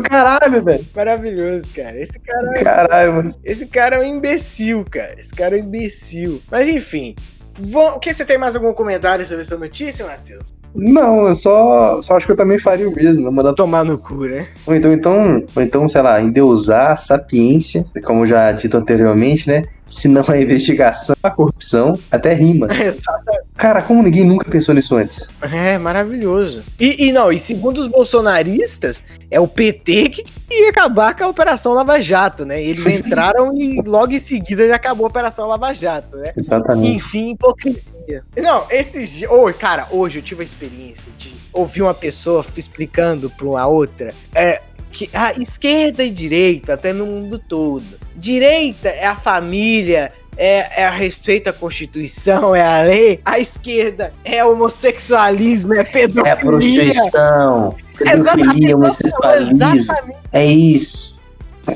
[0.03, 0.85] Caralho, velho.
[0.95, 1.99] Maravilhoso, cara.
[1.99, 2.51] Esse cara.
[2.55, 3.35] É- caralho, mano.
[3.43, 5.19] Esse cara é um imbecil, cara.
[5.19, 6.41] Esse cara é um imbecil.
[6.51, 7.15] Mas enfim.
[7.59, 7.95] Vou...
[7.95, 10.53] O que você tem mais algum comentário sobre essa notícia, Matheus?
[10.73, 13.29] Não, eu só, só acho que eu também faria o mesmo, né?
[13.29, 14.47] mandar tomar no cu, né?
[14.65, 19.63] Ou então, então, ou então, sei lá, endeusar a sapiência, como já dito anteriormente, né?
[19.91, 22.67] Se não a investigação, a corrupção, até rima.
[23.55, 25.27] Cara, como ninguém nunca pensou nisso antes?
[25.41, 26.63] É, maravilhoso.
[26.79, 31.27] E, e, não, e segundo os bolsonaristas, é o PT que ia acabar com a
[31.27, 32.63] Operação Lava Jato, né?
[32.63, 36.33] Eles entraram e logo em seguida já acabou a Operação Lava Jato, né?
[36.35, 36.91] Exatamente.
[36.91, 38.23] Enfim, hipocrisia.
[38.37, 39.29] Não, esses dias.
[39.31, 44.13] Oh, cara, hoje eu tive a experiência de ouvir uma pessoa explicando para uma outra.
[44.33, 47.83] É, que a esquerda e direita, até no mundo todo.
[48.15, 53.19] Direita é a família, é, é a respeito à Constituição, é a lei.
[53.25, 56.31] A esquerda é homossexualismo, é pedofilia.
[56.31, 59.53] É prostituição, pedofilia, homossexualismo.
[59.53, 60.17] Exatamente.
[60.31, 61.21] É isso.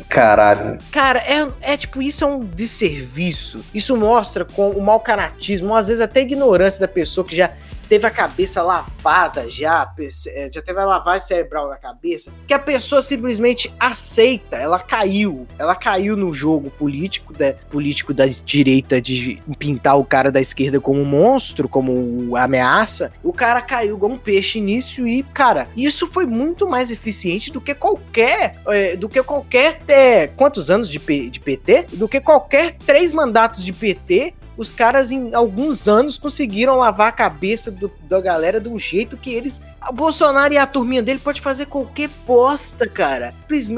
[0.09, 0.77] Caralho.
[0.91, 3.63] Cara, é, é tipo, isso é um desserviço.
[3.73, 7.51] Isso mostra com o mau caratismo, às vezes até a ignorância da pessoa que já
[7.85, 9.93] teve a cabeça lavada já,
[10.27, 15.47] é, já teve a lavagem cerebral na cabeça, que a pessoa simplesmente aceita, ela caiu,
[15.57, 20.79] ela caiu no jogo político da, político da direita de pintar o cara da esquerda
[20.79, 26.07] como um monstro, como ameaça, o cara caiu igual um peixe nisso e, cara, isso
[26.07, 30.99] foi muito mais eficiente do que qualquer, é, do que qualquer, é, quantos anos de,
[30.99, 31.85] P, de PT?
[31.93, 37.11] Do que qualquer três mandatos de PT os caras em alguns anos conseguiram lavar a
[37.11, 39.61] cabeça do, da galera de um jeito que eles.
[39.87, 43.33] O Bolsonaro e a turminha dele pode fazer qualquer posta, cara.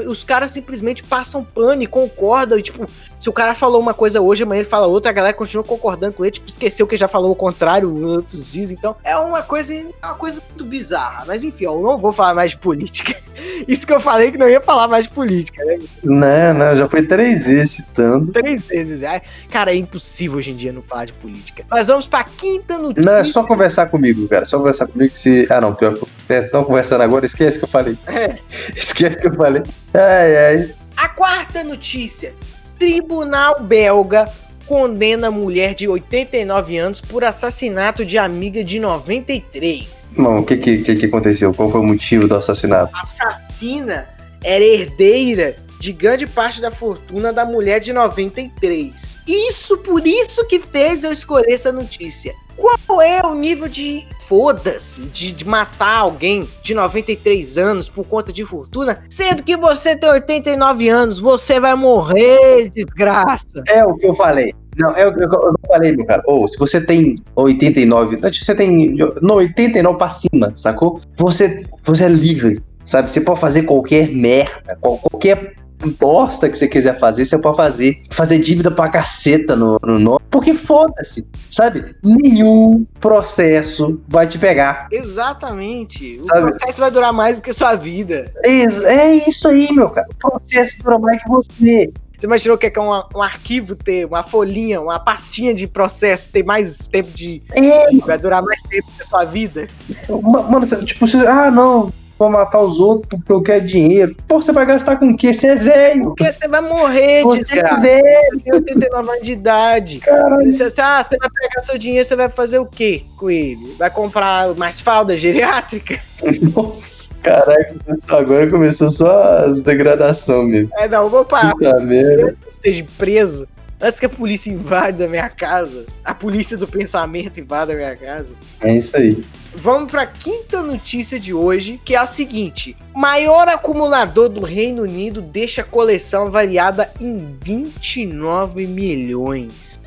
[0.06, 2.58] Os caras simplesmente passam pano e concordam.
[2.58, 2.86] E, tipo,
[3.18, 6.14] se o cara falou uma coisa hoje, amanhã ele fala outra, a galera continua concordando
[6.14, 8.70] com ele, tipo, esqueceu que já falou o contrário outros dias.
[8.70, 11.24] Então, é uma coisa, é uma coisa muito bizarra.
[11.26, 13.14] Mas enfim, eu não vou falar mais de política.
[13.66, 15.78] Isso que eu falei que não ia falar mais de política, né?
[16.02, 18.32] Não, não, já foi três vezes citando.
[18.32, 19.20] Três vezes já.
[19.50, 21.64] Cara, é impossível hoje em dia não falar de política.
[21.70, 23.02] Mas vamos pra quinta notícia.
[23.02, 24.44] Não, é só conversar comigo, cara.
[24.44, 25.46] Só conversar comigo que se.
[25.50, 26.04] Ah, não, pior que.
[26.32, 27.96] Estão é, conversando agora, esquece que eu falei.
[28.06, 28.38] É.
[28.74, 29.62] Esquece que eu falei.
[29.94, 30.74] Ai, ai.
[30.96, 32.34] A quarta notícia.
[32.78, 34.26] Tribunal belga
[34.66, 40.04] condena mulher de 89 anos por assassinato de amiga de 93.
[40.16, 41.54] Bom, o que que, que que aconteceu?
[41.54, 42.94] Qual foi o motivo do assassinato?
[42.94, 44.08] A assassina
[44.44, 49.18] era herdeira de grande parte da fortuna da mulher de 93.
[49.26, 52.34] Isso por isso que fez eu escolher essa notícia.
[52.58, 58.30] Qual é o nível de foda-se de, de, matar alguém de 93 anos por conta
[58.30, 63.62] de fortuna, sendo que você tem 89 anos, você vai morrer, desgraça.
[63.66, 64.54] É o que eu falei.
[64.76, 66.22] Não, é o que eu, eu, falei, meu cara.
[66.26, 71.00] Ou, oh, se você tem 89, você tem no 89 pra cima, sacou?
[71.16, 73.10] Você, você é livre, sabe?
[73.10, 75.54] Você pode fazer qualquer merda, qualquer
[75.98, 78.02] bosta que você quiser fazer, você pode fazer.
[78.10, 80.20] Fazer dívida pra caceta no, no nome.
[80.30, 81.96] Porque foda-se, sabe?
[82.02, 84.88] Nenhum processo vai te pegar.
[84.90, 86.20] Exatamente.
[86.24, 86.40] Sabe?
[86.40, 88.32] O processo vai durar mais do que a sua vida.
[88.44, 90.06] É, é isso aí, meu cara.
[90.12, 91.92] O processo dura mais que você.
[92.18, 96.42] Você imaginou que é um, um arquivo ter uma folhinha, uma pastinha de processo, ter
[96.42, 97.40] mais tempo de.
[97.52, 97.96] É.
[98.04, 99.68] Vai durar mais tempo que a sua vida?
[100.08, 104.16] Mano, tipo, você, ah, não, vou matar os outros porque eu quero dinheiro.
[104.26, 105.32] Pô, você vai gastar com o quê?
[105.32, 106.02] Você é velho.
[106.04, 107.76] Porque você vai morrer, você desgraça.
[107.76, 108.30] é velho.
[108.32, 109.98] Você tem 89 anos de idade.
[110.00, 110.52] Caralho.
[110.52, 113.74] Você, ah, você vai pegar seu dinheiro, você vai fazer o quê com ele?
[113.78, 115.98] Vai comprar mais fralda geriátrica?
[116.54, 117.74] Nossa, caraca,
[118.08, 120.70] agora começou só as degradação mesmo.
[120.76, 121.52] É, não, vou parar.
[121.52, 122.34] Puta merda.
[122.60, 123.46] Seja preso
[123.80, 127.96] Antes que a polícia invada a minha casa, a polícia do pensamento invada a minha
[127.96, 128.34] casa.
[128.60, 129.22] É isso aí.
[129.54, 134.82] Vamos para a quinta notícia de hoje, que é a seguinte: maior acumulador do Reino
[134.82, 139.78] Unido deixa a coleção avaliada em 29 milhões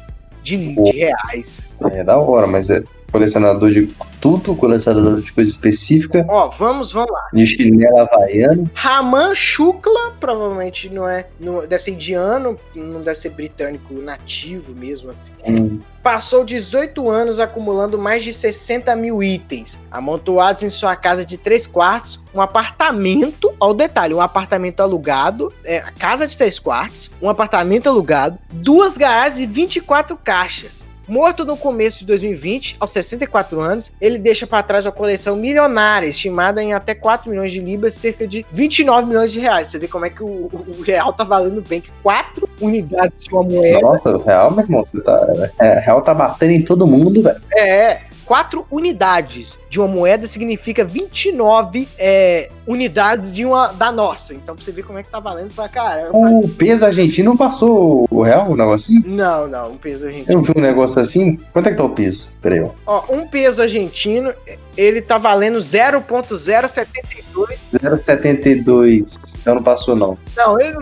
[0.41, 1.67] de, de reais.
[1.91, 3.89] É da hora, mas é colecionador de
[4.21, 6.23] tudo, colecionador de coisa específica.
[6.29, 7.27] Ó, vamos, vamos lá.
[7.33, 8.69] De chinelo havaiano.
[8.73, 11.27] Raman Shukla, provavelmente não é.
[11.39, 15.31] Não, deve ser indiano, não deve ser britânico nativo mesmo assim.
[15.45, 15.79] Hum.
[16.03, 21.67] Passou 18 anos acumulando mais de 60 mil itens, amontoados em sua casa de 3
[21.67, 27.29] quartos, um apartamento, ao detalhe, um apartamento alugado, é, a casa de 3 quartos, um
[27.29, 30.90] apartamento alugado, duas garagens e 24 caixas.
[31.11, 36.07] Morto no começo de 2020, aos 64 anos, ele deixa para trás uma coleção milionária,
[36.07, 39.67] estimada em até 4 milhões de libras, cerca de 29 milhões de reais.
[39.67, 43.33] Você vê como é que o, o real tá valendo bem, que 4 unidades de
[43.33, 43.81] uma moeda.
[43.81, 45.27] Nossa, o real, meu irmão, tá,
[45.59, 47.41] é, o real tá batendo em todo mundo, velho.
[47.57, 54.33] É, 4 unidades de uma moeda significa 29 é, unidades de uma da nossa.
[54.33, 56.11] Então pra você ver como é que tá valendo pra caramba.
[56.13, 59.03] O peso argentino passou o real, o um negocinho?
[59.05, 60.31] Não, não, um peso argentino.
[60.31, 61.41] Eu vi um negócio assim.
[61.51, 62.31] Quanto é que tá o peso?
[62.39, 62.69] Peraí, ó.
[62.85, 64.33] Ó, um peso argentino,
[64.77, 67.57] ele tá valendo 0.072.
[67.73, 69.17] 0.72.
[69.41, 70.17] Então não passou, não.
[70.37, 70.81] Não, ele não,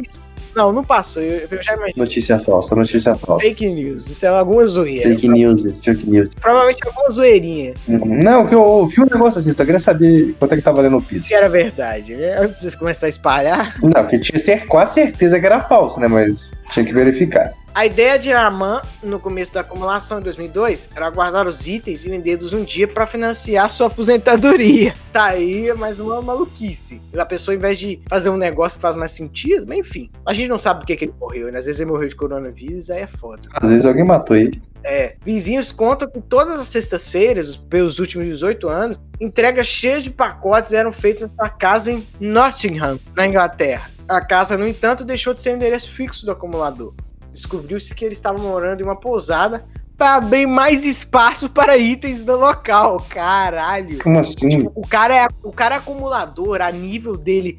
[0.55, 1.21] não passou.
[1.21, 1.93] Eu, eu já imagino.
[1.97, 3.43] Notícia falsa, notícia falsa.
[3.43, 4.07] Fake news.
[4.07, 5.09] Isso é alguma zoeira.
[5.09, 6.29] Fake news, fake news.
[6.35, 7.73] Provavelmente alguma zoeirinha.
[7.87, 10.97] Não, que eu ouvi um negócio assim, só queria saber quanto é que tá valendo
[10.97, 11.25] o piso.
[11.25, 12.37] Se era verdade, né?
[12.39, 13.75] Antes de começar a espalhar.
[13.81, 16.07] Não, porque tinha quase certeza que era falso, né?
[16.07, 17.53] Mas tinha que verificar.
[17.79, 22.09] A ideia de Raman, no começo da acumulação em 2002, era guardar os itens e
[22.09, 24.93] vendê-los um dia para financiar sua aposentadoria.
[25.13, 27.01] Tá aí mais uma maluquice.
[27.17, 30.11] A pessoa, ao invés de fazer um negócio que faz mais sentido, mas enfim.
[30.25, 31.57] A gente não sabe por que, que ele morreu, né?
[31.57, 33.43] Às vezes ele morreu de coronavírus, aí é foda.
[33.53, 34.61] Às vezes alguém matou ele.
[34.83, 40.73] É, vizinhos contam que todas as sextas-feiras, pelos últimos 18 anos, entregas cheias de pacotes
[40.73, 43.89] eram feitas na casa em Nottingham, na Inglaterra.
[44.09, 46.93] A casa, no entanto, deixou de ser o endereço fixo do acumulador
[47.39, 49.65] descobriu-se que ele estava morando em uma pousada
[49.99, 53.05] para abrir mais espaço para itens do local.
[53.09, 54.01] Caralho.
[54.01, 54.47] Como assim?
[54.47, 57.57] Tipo, o cara é o cara é acumulador a nível dele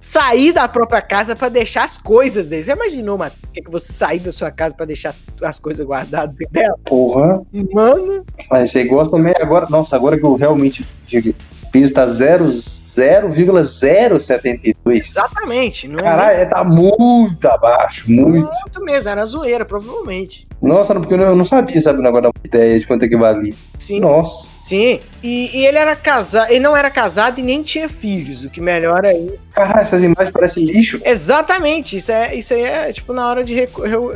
[0.00, 2.62] sair da própria casa para deixar as coisas dele.
[2.62, 5.12] Você imaginou, Matheus, que, é que você sair da sua casa para deixar
[5.42, 6.78] as coisas guardadas dela?
[6.84, 7.42] Porra.
[7.72, 8.24] Mano.
[8.48, 9.66] Mas você gosta também agora.
[9.68, 15.08] Nossa, agora que eu realmente o piso tá zeros 0,072.
[15.08, 15.88] Exatamente.
[15.88, 18.48] Não é Caralho, é tá muito abaixo, muito.
[18.48, 20.48] Muito mesmo, era zoeira, provavelmente.
[20.60, 23.54] Nossa, porque eu não sabia, sabe, o negócio da ideia de quanto é que valia.
[23.78, 24.00] Sim.
[24.00, 24.50] Nossa.
[24.62, 28.50] Sim, e, e, ele era casado, ele não era casado e nem tinha filhos, o
[28.50, 29.38] que melhora aí.
[29.52, 31.00] Caralho, essas imagens parecem lixo.
[31.04, 33.54] Exatamente, isso, é, isso aí é tipo na hora de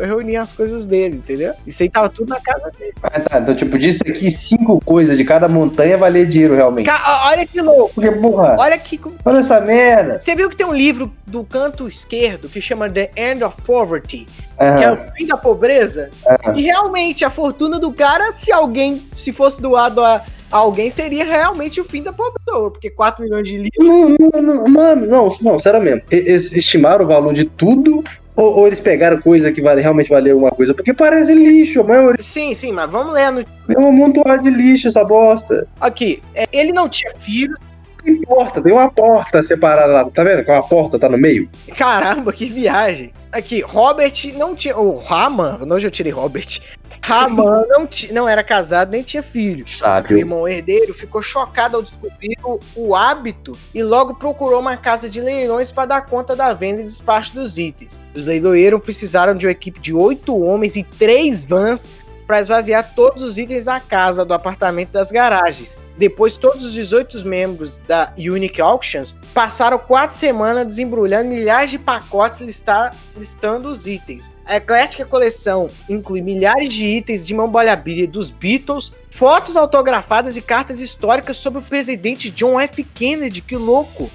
[0.01, 1.55] reunir as coisas dele, entendeu?
[1.66, 2.94] Isso aí tava tudo na casa dele.
[3.03, 6.87] Ah, tá, então tipo, disso aqui, cinco coisas de cada montanha valer dinheiro realmente.
[6.87, 7.92] Ca olha que louco.
[7.94, 8.57] Porque, porra.
[8.59, 9.01] Olha que.
[9.25, 10.20] Olha essa merda.
[10.20, 14.27] Você viu que tem um livro do canto esquerdo que chama The End of Poverty,
[14.61, 14.77] Uhum.
[14.77, 16.11] que é o fim da pobreza.
[16.25, 16.53] Uhum.
[16.55, 20.23] E realmente, a fortuna do cara, se alguém, se fosse doado a
[20.59, 23.73] alguém, seria realmente o fim da pobreza, porque 4 milhões de livros.
[23.79, 26.03] Não, não, não, mano, não, não, sério mesmo.
[26.11, 28.05] Eles estimaram o valor de tudo
[28.37, 30.75] ou, ou, eles pegaram coisa que vale, realmente valeu alguma coisa?
[30.75, 32.23] Porque parece lixo, a maioria.
[32.23, 33.40] Sim, sim, mas vamos ler no.
[33.40, 35.69] É um amontoado de lixo essa bosta.
[35.81, 37.57] Aqui, é, ele não tinha filhos,
[38.05, 40.45] tem porta, tem uma porta separada lá, tá vendo?
[40.45, 41.49] Que uma porta tá no meio.
[41.77, 43.12] Caramba, que viagem.
[43.33, 44.77] Aqui, Robert não tinha.
[44.77, 46.61] O Raman, hoje eu tirei Robert.
[47.05, 49.69] Raman não, não era casado nem tinha filho.
[49.69, 50.14] Sabe.
[50.14, 55.09] O irmão herdeiro ficou chocado ao descobrir o, o hábito e logo procurou uma casa
[55.11, 58.01] de leilões para dar conta da venda e despacho dos itens.
[58.14, 61.95] Os leiloeiros precisaram de uma equipe de oito homens e três vans
[62.27, 65.77] para esvaziar todos os itens da casa, do apartamento das garagens.
[65.97, 72.41] Depois, todos os 18 membros da Unique Auctions passaram quatro semanas desembrulhando milhares de pacotes
[72.41, 74.31] listar, listando os itens.
[74.45, 80.81] A eclética coleção inclui milhares de itens de memorabilia dos Beatles, fotos autografadas e cartas
[80.81, 82.83] históricas sobre o presidente John F.
[82.83, 84.11] Kennedy, que louco!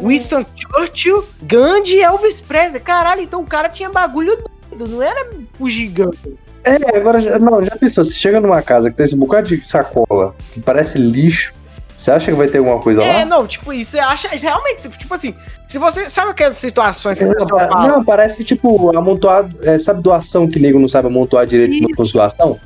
[0.00, 2.80] Winston Churchill, Gandhi e Elvis Presley.
[2.80, 4.36] Caralho, então o cara tinha bagulho
[4.70, 6.38] doido, não era o gigante.
[6.66, 10.34] É, agora, não, já pensou, se chega numa casa que tem esse bocado de sacola,
[10.52, 11.52] que parece lixo,
[11.96, 13.20] você acha que vai ter alguma coisa é, lá?
[13.20, 15.32] É, não, tipo, isso você acha, realmente, tipo assim,
[15.68, 17.88] se você, sabe aquelas situações que a pessoa não, fala?
[17.88, 22.58] Não, parece, tipo, amontoado, é, sabe doação que nego não sabe amontoar direito com doação?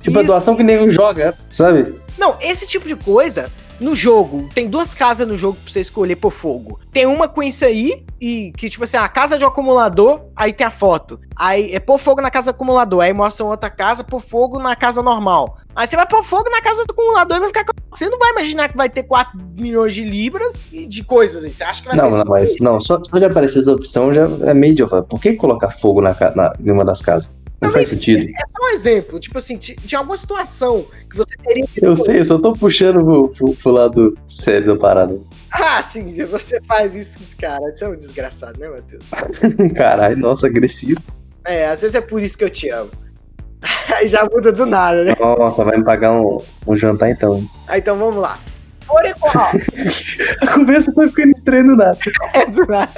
[0.00, 0.20] Tipo, isso.
[0.20, 1.96] a doação que nego joga, sabe?
[2.16, 3.50] Não, esse tipo de coisa
[3.80, 6.80] no jogo, tem duas casas no jogo pra você escolher por fogo.
[6.92, 10.52] Tem uma com isso aí, e que, tipo assim, a casa de um acumulador, aí
[10.52, 11.20] tem a foto.
[11.36, 14.74] Aí é pôr fogo na casa do acumulador, aí mostra outra casa, pôr fogo na
[14.74, 15.58] casa normal.
[15.74, 17.64] Aí você vai pôr fogo na casa do acumulador e vai ficar.
[17.90, 21.52] Você não vai imaginar que vai ter 4 milhões de libras e de coisas aí.
[21.52, 24.22] Você acha que vai Não, não, mas não, só, só de aparecer essa opção já
[24.46, 25.02] é meio idiota.
[25.02, 27.30] Por que colocar fogo na, na, em uma das casas?
[27.60, 28.30] Não faz sentido.
[28.30, 29.18] É só um exemplo.
[29.18, 31.64] Tipo assim, de alguma situação que você teria.
[31.82, 35.18] Eu sei, eu só tô puxando pro, pro, pro lado sério da parada.
[35.52, 37.60] Ah, sim, você faz isso, cara.
[37.72, 39.04] Você é um desgraçado, né, Matheus?
[39.74, 41.00] Caralho, nossa, agressivo.
[41.44, 42.90] É, às vezes é por isso que eu te amo.
[43.96, 45.16] Aí já muda do nada, né?
[45.18, 47.42] Nossa, vai me pagar um, um jantar então.
[47.66, 48.38] Ah, então vamos lá.
[48.86, 49.10] Foram
[50.40, 51.98] A conversa foi ficando estranha do nada.
[52.32, 52.90] é do nada.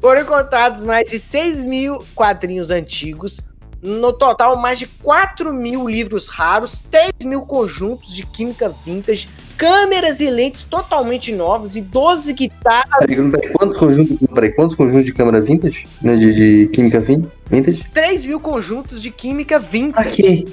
[0.00, 3.40] Foram encontrados mais de 6 mil quadrinhos antigos,
[3.86, 10.20] no total, mais de 4 mil livros raros, 3 mil conjuntos de química vintage, câmeras
[10.20, 13.06] e lentes totalmente novas e 12 guitarras.
[13.06, 15.86] Peraí, quantos conjuntos, peraí, quantos conjuntos de câmera vintage?
[16.02, 17.84] Né, de, de química vintage?
[17.94, 20.08] 3 mil conjuntos de química vintage.
[20.08, 20.44] Aqui.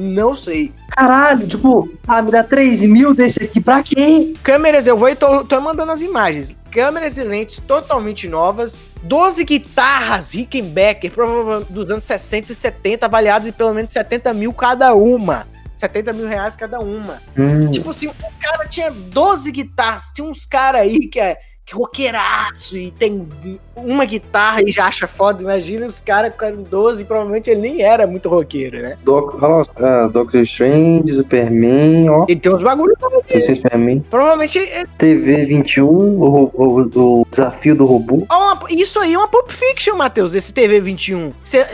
[0.00, 0.72] Não sei.
[0.88, 4.32] Caralho, tipo, ah, me dá 3 mil desse aqui, pra quê?
[4.42, 6.56] Câmeras, eu vou e tô, tô mandando as imagens.
[6.70, 8.84] Câmeras e lentes totalmente novas.
[9.02, 14.52] 12 guitarras Rickenbacker, provavelmente dos anos 60 e 70, avaliadas em pelo menos 70 mil
[14.54, 15.46] cada uma.
[15.76, 17.20] 70 mil reais cada uma.
[17.36, 17.70] Hum.
[17.70, 20.10] Tipo assim, o cara tinha 12 guitarras.
[20.14, 21.38] Tinha uns caras aí que é
[21.74, 23.28] roqueiraço e tem
[23.74, 25.42] uma guitarra e já acha foda.
[25.42, 28.96] Imagina os caras com 12, provavelmente ele nem era muito roqueiro, né?
[29.02, 32.26] Doc, uh, Doctor Strange, Superman, ó.
[32.28, 33.40] Ele tem uns bagulho também.
[33.40, 34.00] Superman.
[34.10, 34.58] Provavelmente.
[34.58, 34.86] Ele...
[34.98, 38.26] TV 21, o, o, o desafio do robô.
[38.30, 41.32] Oh, isso aí é uma Pulp Fiction, Matheus, esse TV 21.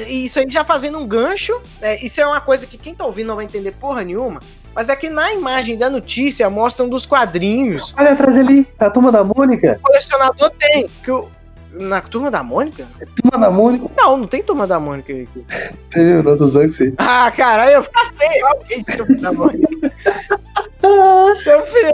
[0.09, 1.59] Isso aí já fazendo um gancho.
[1.81, 4.41] É, isso é uma coisa que quem tá ouvindo não vai entender porra nenhuma.
[4.77, 7.95] Mas é que na imagem da notícia mostram dos quadrinhos.
[7.99, 9.81] Olha atrás ali, a turma da Mônica.
[9.83, 10.87] O colecionador tem.
[11.03, 11.27] Que o,
[11.73, 12.87] na turma da Mônica?
[13.01, 13.87] É turma da Mônica?
[13.97, 15.11] Não, não tem turma da Mônica
[15.97, 16.95] eu não tô usando que sim.
[16.99, 19.67] Ah, caralho, eu passei alguém de turma da Mônica.
[20.87, 21.93] Filho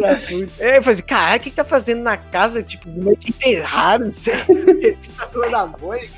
[0.00, 0.64] da puta.
[0.64, 4.04] Eu falei assim, caralho, o que, que tá fazendo na casa, tipo, meio de enterrado,
[4.10, 4.32] você
[4.80, 6.08] revista turma da Mônica?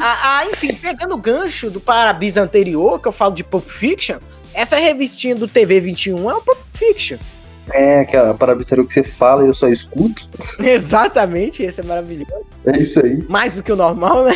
[0.00, 4.18] Ah, ah, enfim, pegando o gancho do Parabéns anterior, que eu falo de Pulp Fiction,
[4.54, 7.18] essa revistinha do TV 21 é o Pulp Fiction.
[7.70, 10.26] É, aquela Parabéns que você fala e eu só escuto.
[10.58, 12.32] Exatamente, esse é maravilhoso.
[12.66, 13.24] É isso aí.
[13.28, 14.34] Mais do que o normal, né?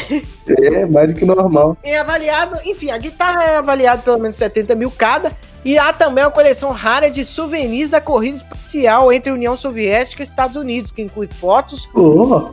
[0.49, 1.77] É, mais do que o normal.
[1.83, 5.33] É avaliado, enfim, a guitarra é avaliada pelo menos 70 mil cada.
[5.65, 10.25] E há também uma coleção rara de souvenirs da corrida espacial entre União Soviética e
[10.25, 12.53] Estados Unidos, que inclui fotos, oh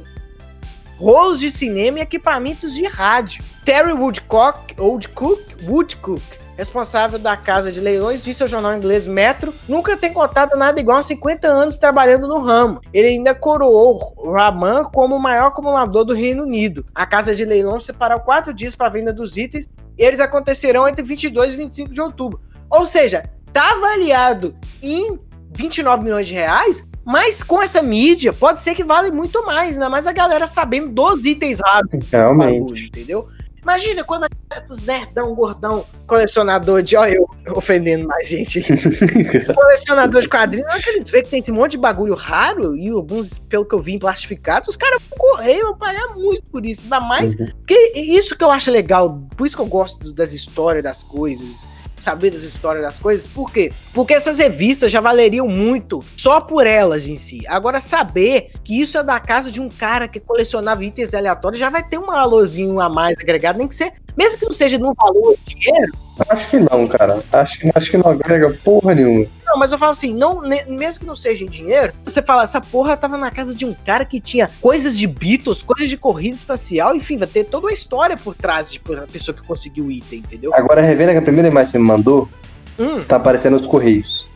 [0.99, 3.41] rolos de cinema e equipamentos de rádio.
[3.63, 6.21] Terry Woodcock, Woodcook, Woodcook,
[6.57, 10.97] responsável da casa de leilões, disse ao jornal inglês Metro, nunca tem contado nada igual
[10.97, 12.81] a 50 anos trabalhando no ramo.
[12.91, 13.97] Ele ainda coroou
[14.33, 16.85] Raman como o maior acumulador do Reino Unido.
[16.93, 20.85] A casa de leilões separou quatro dias para a venda dos itens e eles acontecerão
[20.85, 22.41] entre 22 e 25 de outubro.
[22.69, 23.23] Ou seja,
[23.53, 25.17] tá avaliado em
[25.51, 29.89] 29 milhões de reais, mas com essa mídia, pode ser que vale muito mais, ainda
[29.89, 31.89] mais a galera sabendo dos itens raros.
[32.11, 32.59] Realmente.
[32.59, 33.27] Bagulho, entendeu?
[33.63, 36.95] Imagina quando esses nerdão, gordão, colecionador de.
[36.95, 38.63] Olha, eu ofendendo mais gente.
[39.55, 42.77] colecionador de quadrinhos, na hora que eles veem que tem esse monte de bagulho raro,
[42.77, 46.63] e alguns, pelo que eu vi, plastificados, os caras vão correr, vão pagar muito por
[46.63, 46.83] isso.
[46.83, 47.33] Ainda mais.
[47.33, 47.47] Uhum.
[47.57, 51.67] Porque isso que eu acho legal, por isso que eu gosto das histórias das coisas
[52.03, 53.27] saber das histórias das coisas.
[53.27, 53.71] Por quê?
[53.93, 57.45] Porque essas revistas já valeriam muito só por elas em si.
[57.47, 61.69] Agora, saber que isso é da casa de um cara que colecionava itens aleatórios já
[61.69, 64.93] vai ter um valorzinho a mais agregado, nem que ser, mesmo que não seja no
[64.93, 65.91] valor de dinheiro.
[66.27, 67.23] Acho que não, cara.
[67.31, 69.25] Acho, acho que não agrega porra nenhuma.
[69.49, 72.61] Não, mas eu falo assim, não, mesmo que não seja em dinheiro, você fala, essa
[72.61, 76.35] porra tava na casa de um cara que tinha coisas de Beatles, coisas de corrida
[76.35, 79.91] espacial, enfim, vai ter toda uma história por trás de a pessoa que conseguiu o
[79.91, 80.51] item, entendeu?
[80.53, 82.29] Agora, revendo que a primeira imagem que você me mandou,
[82.77, 83.01] hum.
[83.01, 84.29] tá aparecendo os correios.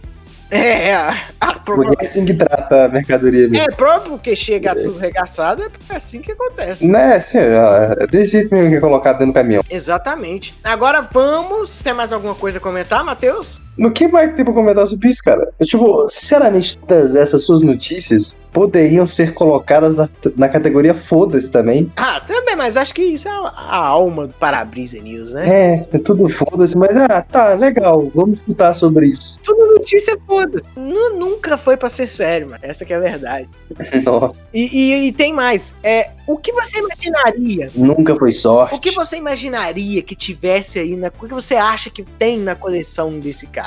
[0.53, 3.66] É, é, a, a Porque é assim que trata a mercadoria mesmo.
[3.68, 4.76] É, próprio porque chega é.
[4.76, 6.88] tudo regaçado, é assim que acontece.
[6.88, 9.64] Né, sim, é desse jeito mesmo que é colocado dentro do caminhão.
[9.68, 10.53] Exatamente.
[10.64, 11.80] Agora vamos.
[11.82, 13.59] Tem mais alguma coisa a comentar, Matheus?
[13.78, 15.52] No que mais tem pra comentar sobre isso, cara?
[15.60, 21.92] Eu, tipo, sinceramente, todas essas suas notícias poderiam ser colocadas na, na categoria foda-se também.
[21.98, 25.50] Ah, também, mas acho que isso é a, alma do Parabrisa News, né?
[25.50, 29.40] É, é tudo foda-se, mas ah, tá, legal, vamos escutar sobre isso.
[29.44, 30.80] Tudo notícia foda-se.
[30.80, 32.60] Nunca foi pra ser sério, mano.
[32.62, 33.50] Essa que é a verdade.
[34.04, 34.36] Nossa.
[34.54, 35.76] E, e, e, tem mais.
[35.84, 37.70] É, o que você imaginaria?
[37.76, 38.76] Nunca foi sorte.
[38.76, 41.08] O que você imaginaria que tivesse aí na.
[41.08, 43.62] O que você acha que tem na coleção desse cara?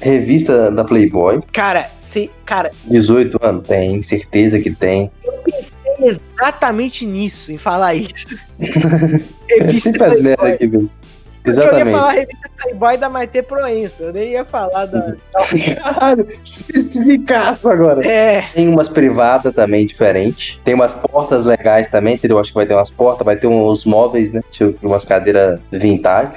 [0.00, 1.40] Revista da Playboy.
[1.52, 2.70] Cara, se, cara.
[2.86, 3.68] 18 anos?
[3.68, 5.10] Tem, certeza que tem.
[5.24, 8.36] Eu pensei exatamente nisso, em falar isso.
[9.48, 10.22] Revista Playboy.
[10.22, 10.90] Merda aqui, velho.
[11.46, 11.80] Exatamente.
[11.80, 15.14] Eu ia falar revista Playboy da Maite Proença, eu nem ia falar da.
[15.76, 18.06] Caralho, especificaço agora.
[18.06, 18.42] É.
[18.54, 20.58] Tem umas privadas também diferentes.
[20.64, 22.38] Tem umas portas legais também, entendeu?
[22.38, 24.40] Acho que vai ter umas portas, vai ter uns móveis, né?
[24.50, 26.32] Tipo, umas cadeiras vintage.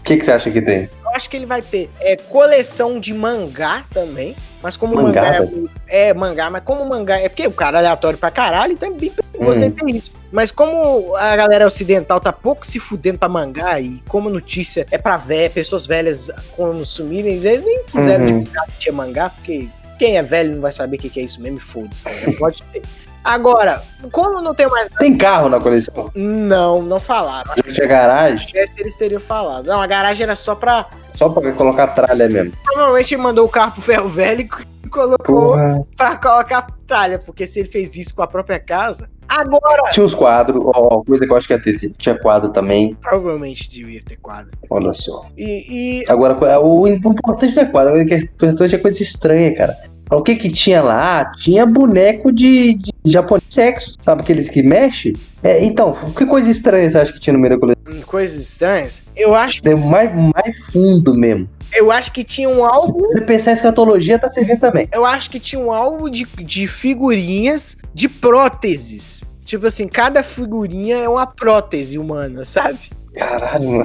[0.00, 0.88] O que, que você acha que tem?
[1.18, 4.36] Eu acho que ele vai ter é, coleção de mangá também.
[4.62, 5.50] Mas como mangá, mangá
[5.88, 8.88] é, é, mangá, mas como mangá é porque o cara é aleatório pra caralho, então
[8.88, 9.70] é bem perigoso uhum.
[9.70, 10.10] ter isso.
[10.32, 14.98] Mas como a galera ocidental tá pouco se fudendo pra mangá e como notícia é
[14.98, 18.40] pra velha, pessoas velhas consumirem, eles nem quiseram uhum.
[18.40, 21.40] divulgar que tinha mangá, porque quem é velho não vai saber o que é isso
[21.40, 22.10] mesmo, foda-se, tá?
[22.38, 22.82] pode ter.
[23.24, 24.88] Agora, como não tem mais.
[24.90, 26.10] Tem carro na coleção?
[26.14, 27.52] Não, não falaram.
[27.52, 28.48] Acho tinha garagem?
[28.48, 29.66] Se eles teriam falado.
[29.66, 30.86] Não, a garagem era só pra.
[31.14, 32.52] Só pra colocar tralha mesmo.
[32.64, 35.86] Provavelmente ele mandou o carro pro ferro velho e colocou Porra.
[35.96, 39.10] pra colocar tralha, porque se ele fez isso com a própria casa.
[39.28, 39.90] Agora.
[39.90, 42.96] Tinha os quadros, ó, coisa que eu acho que ia ter, tinha quadro também.
[43.02, 44.52] Provavelmente devia ter quadro.
[44.70, 45.26] Olha só.
[45.36, 46.00] E.
[46.00, 46.04] e...
[46.08, 49.76] Agora, o importante não é quadro, o importante é coisa estranha, cara.
[50.10, 51.30] O que que tinha lá?
[51.36, 55.12] Tinha boneco de, de japonês sexo, sabe aqueles que mexem?
[55.42, 57.82] É, então, que coisa estranha você acha que tinha no meio da coleção?
[57.86, 59.02] Hum, coisas estranhas?
[59.14, 59.68] Eu acho que...
[59.68, 61.48] É mais, mais fundo mesmo.
[61.74, 63.00] Eu acho que tinha um álbum.
[63.00, 64.88] Se você pensar em escatologia, tá servindo também.
[64.92, 69.22] Eu acho que tinha um álbum de, de figurinhas de próteses.
[69.44, 72.78] Tipo assim, cada figurinha é uma prótese humana, sabe?
[73.14, 73.84] Caralho, mano.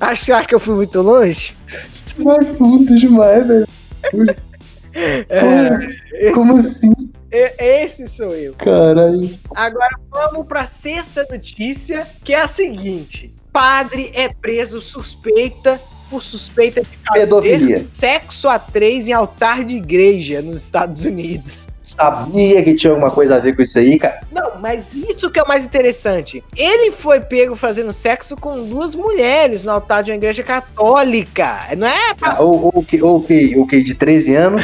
[0.00, 1.54] Acho, acho que eu fui muito longe.
[1.68, 3.66] Você vai fundo demais, velho.
[4.94, 6.90] É, como assim?
[7.30, 8.54] Esse sou eu.
[8.54, 9.28] Caralho.
[9.54, 15.80] Agora vamos pra sexta notícia, que é a seguinte: padre é preso suspeita
[16.14, 17.78] por suspeita de pedofilia.
[17.92, 21.66] Sexo a três em altar de igreja nos Estados Unidos.
[21.84, 24.20] Sabia que tinha alguma coisa a ver com isso aí, cara?
[24.30, 26.42] Não, mas isso que é o mais interessante.
[26.56, 31.68] Ele foi pego fazendo sexo com duas mulheres no altar de uma igreja católica.
[31.76, 32.14] Não é?
[32.22, 34.62] Ah, ou, ou, ou, de 13 anos?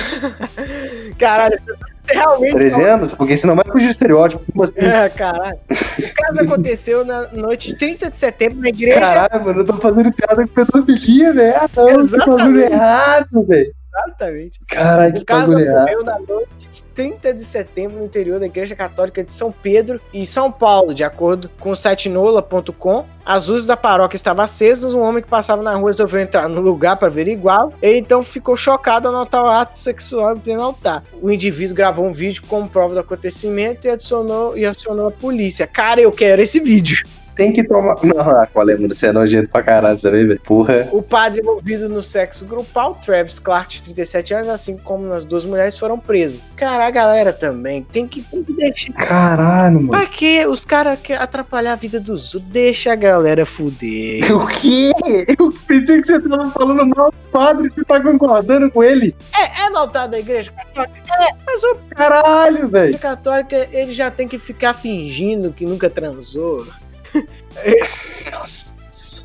[1.19, 2.55] Caralho, você realmente.
[2.55, 3.15] 13 anos?
[3.15, 4.63] Porque senão vai fugir estereótipo.
[4.63, 4.73] Assim?
[4.77, 5.59] É, caralho.
[5.69, 9.01] O caso aconteceu na noite de 30 de setembro na igreja.
[9.01, 11.57] Caralho, mano, eu tô fazendo piada com pedofilia, velho.
[11.57, 13.75] Ah, não, eu tô fazendo errado, velho.
[13.93, 14.61] Exatamente.
[14.67, 18.77] Caralho, que O caso ocorreu na noite de 30 de setembro no interior da Igreja
[18.77, 23.05] Católica de São Pedro e São Paulo, de acordo com o site nola.com.
[23.25, 26.61] As luzes da paróquia estavam acesas, um homem que passava na rua resolveu entrar no
[26.61, 27.73] lugar para averiguá-lo.
[27.83, 31.05] Ele então ficou chocado ao notar o ato sexual em pleno altar.
[31.21, 35.67] O indivíduo gravou um vídeo como prova do acontecimento e adicionou e acionou a polícia.
[35.67, 37.05] Cara, eu quero esse vídeo
[37.41, 37.97] tem que tomar.
[38.03, 38.95] Não, ah, qual é, mano?
[38.95, 40.41] Você é nojento pra caralho também, velho.
[40.45, 40.87] Porra.
[40.93, 45.47] O padre envolvido no sexo grupal, Travis Clark, de 37 anos, assim como nas duas
[45.47, 46.51] mulheres, foram presas.
[46.55, 48.93] Cara, a galera também tem que, tem que deixar.
[48.93, 49.89] Caralho, mano.
[49.89, 52.53] Pra que os caras querem atrapalhar a vida dos outros?
[52.53, 54.21] Deixa a galera fuder.
[54.41, 54.91] O quê?
[55.39, 59.15] Eu pensei que você tava falando mal do padre, você tá concordando com ele?
[59.37, 61.01] É, é notado da igreja católica?
[61.21, 61.77] É, mas o.
[61.95, 62.99] Caralho, velho.
[62.99, 66.67] católica, ele já tem que ficar fingindo que nunca transou.
[68.33, 68.73] Nossa.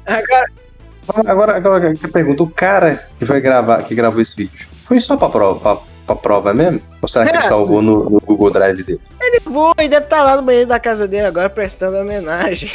[0.06, 0.46] Agora,
[1.30, 5.18] agora, agora que pergunta, o cara que foi gravar, que gravou esse vídeo, foi só
[5.18, 6.80] pra prova, pra, pra prova mesmo?
[7.02, 9.02] Ou será que é, ele salvou no, no, Google Drive dele?
[9.22, 12.70] Ele foi, deve estar tá lá no banheiro da casa dele agora prestando homenagem.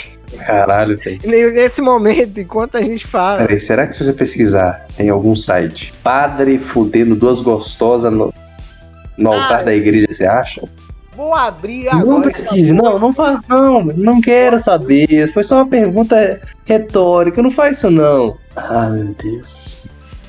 [0.45, 1.19] Caralho, tem.
[1.25, 3.39] Nesse momento, enquanto a gente fala.
[3.39, 8.33] Peraí, será que se você pesquisar em algum site, padre fudendo duas gostosas no,
[9.17, 10.63] no altar ah, da igreja, você acha?
[11.21, 12.07] Vou abrir agora.
[12.07, 15.31] Não precisa, não, não faz, não, não quero saber.
[15.35, 18.39] Foi só uma pergunta retórica, não faz isso não.
[18.57, 19.83] Ah, meu Deus.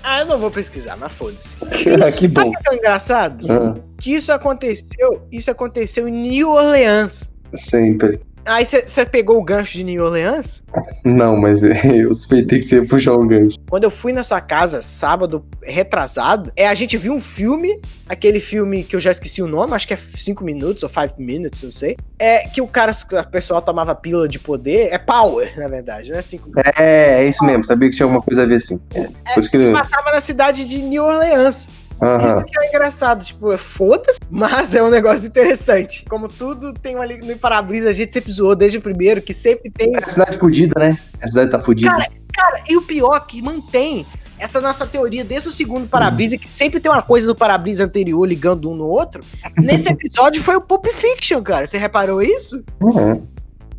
[0.03, 1.55] Ah, eu não vou pesquisar, mas foda-se.
[2.19, 2.41] que bom.
[2.41, 3.47] Sabe que é engraçado?
[3.49, 3.75] Ah.
[4.01, 7.31] Que isso aconteceu, isso aconteceu em New Orleans.
[7.55, 8.19] Sempre.
[8.45, 10.63] Aí você pegou o gancho de New Orleans?
[11.03, 13.57] Não, mas eu suspeitei que você ia puxar o gancho.
[13.69, 18.39] Quando eu fui na sua casa sábado retrasado, é a gente viu um filme, aquele
[18.39, 21.63] filme que eu já esqueci o nome, acho que é 5 minutos ou 5 minutes,
[21.63, 21.97] não sei.
[22.17, 26.21] É que o cara, o pessoal tomava pílula de poder, é power, na verdade, né?
[26.21, 28.79] Cinco é, é isso mesmo, sabia que tinha alguma coisa a ver assim.
[28.93, 31.80] É, é, se passava na cidade de New Orleans.
[32.01, 32.25] Uhum.
[32.25, 36.03] Isso que é engraçado, tipo, é foda-se, mas é um negócio interessante.
[36.09, 39.69] Como tudo tem ali no para-brisa, a gente sempre zoou desde o primeiro, que sempre
[39.69, 39.95] tem.
[39.95, 40.97] É a cidade fudida, né?
[41.21, 41.91] A cidade tá fudida.
[41.91, 44.03] Cara, cara, e o pior é que mantém
[44.39, 48.25] essa nossa teoria desde o segundo para-brisa, que sempre tem uma coisa do para-brisa anterior
[48.25, 49.23] ligando um no outro.
[49.55, 51.67] Nesse episódio foi o Pulp Fiction, cara.
[51.67, 52.63] Você reparou isso?
[52.81, 53.27] Uhum.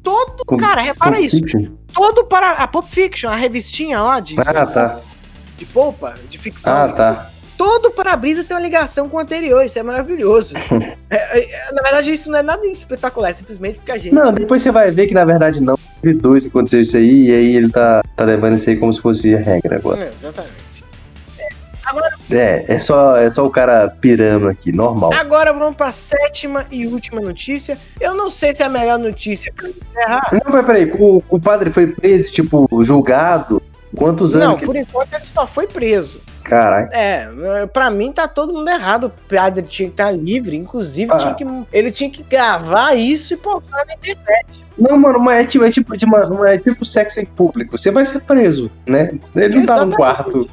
[0.00, 1.38] Todo, cara, repara isso.
[1.38, 1.64] Fiction.
[1.92, 4.36] Todo para a Pulp Fiction, a revistinha lá de.
[4.38, 5.00] Ah, tá.
[5.56, 6.72] De polpa, de ficção.
[6.72, 7.31] Ah, tá
[7.62, 10.56] todo para-brisa tem uma ligação com o anterior, isso é maravilhoso.
[11.08, 14.12] é, é, na verdade, isso não é nada espetacular, é simplesmente porque a gente.
[14.12, 15.78] Não, depois você vai ver que na verdade não.
[16.00, 18.92] Teve dois que aconteceu isso aí, e aí ele tá, tá levando isso aí como
[18.92, 20.04] se fosse a regra agora.
[20.04, 20.72] É, exatamente.
[21.84, 22.10] Agora...
[22.30, 25.12] É, é só, é só o cara pirando aqui, normal.
[25.12, 27.78] Agora vamos pra sétima e última notícia.
[28.00, 30.22] Eu não sei se é a melhor notícia pra encerrar.
[30.32, 33.61] Não, mas peraí, o, o padre foi preso, tipo, julgado?
[33.96, 34.48] Quantos anos?
[34.48, 36.22] Não, por enquanto ele só foi preso.
[36.44, 36.88] Caralho.
[36.92, 39.04] É, pra mim tá todo mundo errado.
[39.04, 40.56] O padre tinha que estar livre.
[40.56, 41.16] Inclusive, ah.
[41.18, 44.64] tinha que, ele tinha que gravar isso e postar na internet.
[44.78, 47.76] Não, mano, mas é tipo, é tipo, de, mano, é tipo sexo em público.
[47.78, 49.12] Você vai ser preso, né?
[49.36, 50.48] Ele não tá num quarto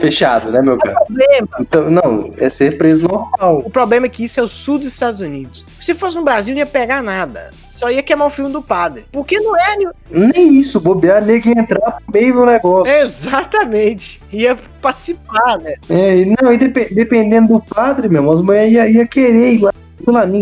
[0.00, 0.94] fechado, né, meu cara?
[0.94, 1.48] Problema.
[1.60, 3.62] Então, não, é ser preso normal.
[3.64, 5.64] O problema é que isso é o sul dos Estados Unidos.
[5.80, 7.50] Se fosse no Brasil, não ia pegar nada.
[7.70, 9.06] Só ia queimar o filme do padre.
[9.12, 9.76] Porque não é.
[10.10, 12.92] Nem isso, bobear, nego ia entrar no meio do negócio.
[12.92, 14.20] Exatamente.
[14.32, 15.74] Ia participar, né?
[15.88, 19.62] É, não, e dep dependendo do padre, meu irmão, as mulheres ia, ia querer ir
[19.62, 19.72] lá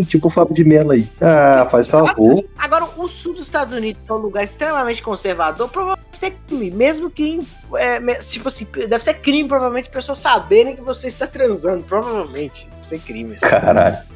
[0.04, 1.08] tipo o Fábio de Mello aí.
[1.20, 2.44] Ah, faz favor.
[2.58, 6.70] Agora, o sul dos Estados Unidos é um lugar extremamente conservador, provavelmente deve ser crime,
[6.70, 7.40] mesmo que,
[7.74, 12.86] é, tipo assim, deve ser crime, provavelmente, pessoas saberem que você está transando, provavelmente, deve
[12.86, 13.34] ser crime.
[13.34, 13.48] Assim.
[13.48, 14.15] Caralho.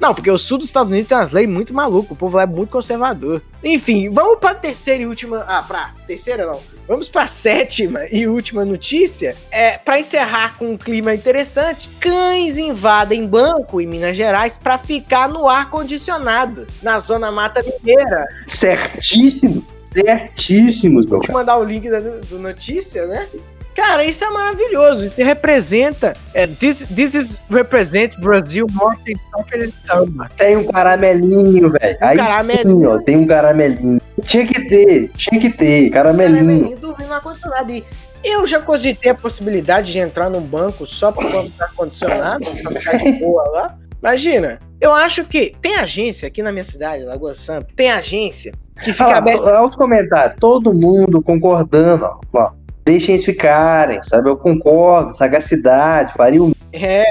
[0.00, 2.42] Não, porque o sul dos Estados Unidos tem umas leis muito malucas, o povo lá
[2.42, 3.42] é muito conservador.
[3.62, 5.44] Enfim, vamos para a terceira e última.
[5.46, 6.60] Ah, pra terceira não.
[6.86, 9.34] Vamos para a sétima e última notícia.
[9.50, 11.88] É para encerrar com um clima interessante.
[11.98, 18.26] Cães invadem banco em Minas Gerais para ficar no ar condicionado na zona Mata Mineira.
[18.46, 19.64] Certíssimo.
[19.94, 23.26] Certíssimos, meu Vou te mandar o link da do notícia, né?
[23.74, 25.06] Cara, isso é maravilhoso.
[25.06, 26.14] Isso representa.
[26.32, 30.28] É, this, this is represent Brasil Morten Soccer Samba.
[30.36, 31.98] Tem um caramelinho, velho.
[32.00, 32.80] Um Aí caramelinho.
[32.80, 34.00] Sim, ó, tem um caramelinho.
[34.22, 36.38] Tinha que ter, tinha que ter, caramelinho.
[36.38, 37.84] Caramelinho dormindo no ar-condicionado.
[38.22, 42.96] Eu já cogitei a possibilidade de entrar num banco só para estar ar-condicionado, pra ficar
[42.96, 43.78] de boa lá.
[44.00, 48.52] Imagina, eu acho que tem agência aqui na minha cidade, Lagoa Santa, tem agência
[48.82, 49.42] que fica aberta.
[49.42, 54.28] Olha os comentários, todo mundo concordando, ó deixem eles ficarem, sabe?
[54.28, 56.52] Eu concordo, sagacidade, faria um.
[56.72, 57.04] É.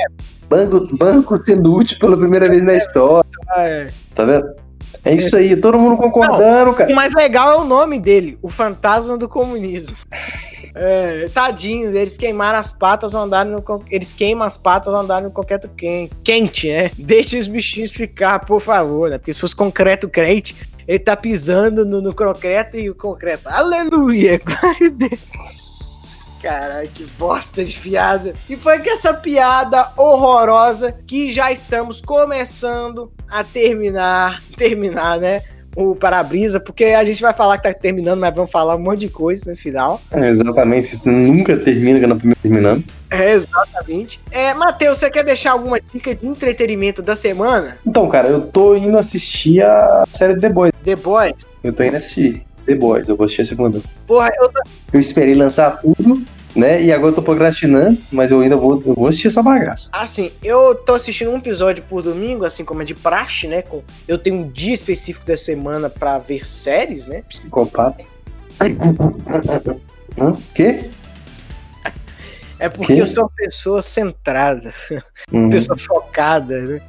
[0.47, 3.29] Banco, banco sendo útil pela primeira vez na história.
[3.57, 3.87] É.
[4.13, 4.53] Tá vendo?
[5.05, 6.91] É isso aí, todo mundo concordando, Não, cara.
[6.91, 9.97] O mais legal é o nome dele, o fantasma do comunismo.
[10.75, 13.63] É, tadinhos, eles queimaram as patas ao andar no.
[13.89, 15.69] Eles queimam as patas ao andar no concreto
[16.23, 16.89] quente, né?
[16.97, 19.17] Deixe os bichinhos ficar, por favor, né?
[19.17, 20.55] Porque se fosse concreto crente,
[20.87, 23.47] ele tá pisando no, no concreto e o concreto.
[23.47, 24.39] Aleluia!
[24.43, 26.23] Glória a Deus!
[26.41, 28.33] Caralho, que bosta de piada.
[28.49, 34.41] E foi com essa piada horrorosa que já estamos começando a terminar.
[34.57, 35.41] Terminar, né?
[35.75, 39.01] O para-brisa, porque a gente vai falar que tá terminando, mas vamos falar um monte
[39.01, 40.01] de coisa no final.
[40.11, 42.83] É, exatamente, isso nunca termina quando primeiro terminando.
[43.09, 44.19] É, exatamente.
[44.31, 47.77] É, Matheus, você quer deixar alguma dica de entretenimento da semana?
[47.85, 50.71] Então, cara, eu tô indo assistir a série The Boys.
[50.83, 51.47] The Boys?
[51.63, 53.81] Eu tô indo assistir The Boys, eu vou assistir a segunda.
[54.07, 54.61] Porra, eu tô...
[54.91, 56.23] Eu esperei lançar tudo,
[56.55, 56.83] né?
[56.83, 59.89] E agora eu tô procrastinando, mas eu ainda vou, eu vou assistir essa bagaça.
[59.91, 63.61] Assim, eu tô assistindo um episódio por domingo, assim como é de praxe, né?
[63.61, 67.23] Com, eu tenho um dia específico da semana para ver séries, né?
[67.27, 68.05] Psicopata.
[70.17, 70.33] Hã?
[70.53, 70.89] Quê?
[72.59, 72.99] É porque que?
[72.99, 74.73] eu sou uma pessoa centrada,
[75.31, 75.41] uhum.
[75.41, 76.81] uma pessoa focada, né?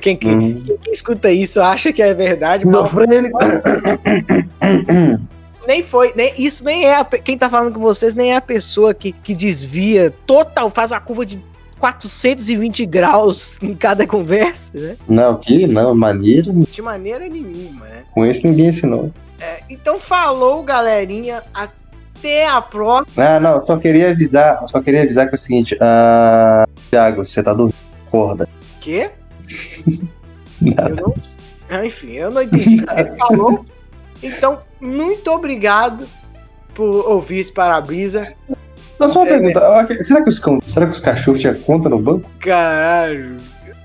[0.00, 0.62] Quem, quem, uhum.
[0.62, 2.66] quem, quem, escuta isso acha que é verdade.
[2.66, 2.90] Mas
[5.68, 8.40] nem foi, nem, isso nem é a, quem tá falando com vocês, nem é a
[8.40, 11.44] pessoa que, que desvia total, faz a curva de
[11.78, 14.96] 420 graus em cada conversa, né?
[15.06, 16.50] Não, que não, maneira.
[16.50, 18.04] De maneira nenhuma, né?
[18.14, 19.12] Com isso ninguém ensinou.
[19.38, 21.42] É, então falou, galerinha.
[21.52, 23.22] Até a próxima.
[23.22, 27.42] Ah, não, só queria avisar, só queria avisar que é o seguinte, uh, Thiago, você
[27.42, 27.76] tá dormindo,
[28.08, 28.48] acorda.
[28.80, 29.10] Quê?
[30.62, 30.98] Nada.
[30.98, 31.14] Eu
[31.70, 33.66] não, enfim, eu não entendi o que ele falou.
[34.22, 36.06] Então, muito obrigado
[36.74, 38.32] por ouvir esse para-brisa.
[38.98, 40.04] Não, só uma é, pergunta.
[40.04, 42.28] Será que, os, será que os cachorros tinham conta no banco?
[42.40, 43.36] Caralho.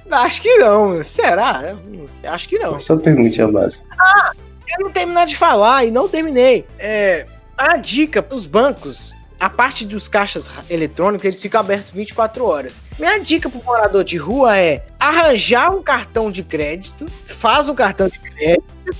[0.09, 1.03] Acho que não.
[1.03, 1.75] Será?
[2.23, 2.79] Acho que não.
[2.79, 3.85] Só perguntinha básica.
[3.99, 4.31] Ah,
[4.67, 6.65] eu não terminar de falar e não terminei.
[6.79, 7.25] É,
[7.57, 9.13] a dica para os bancos
[9.43, 12.81] a parte dos caixas eletrônicos, eles ficam abertos 24 horas.
[12.97, 18.07] Minha dica pro morador de rua é arranjar um cartão de crédito, faz o cartão
[18.07, 18.95] de crédito.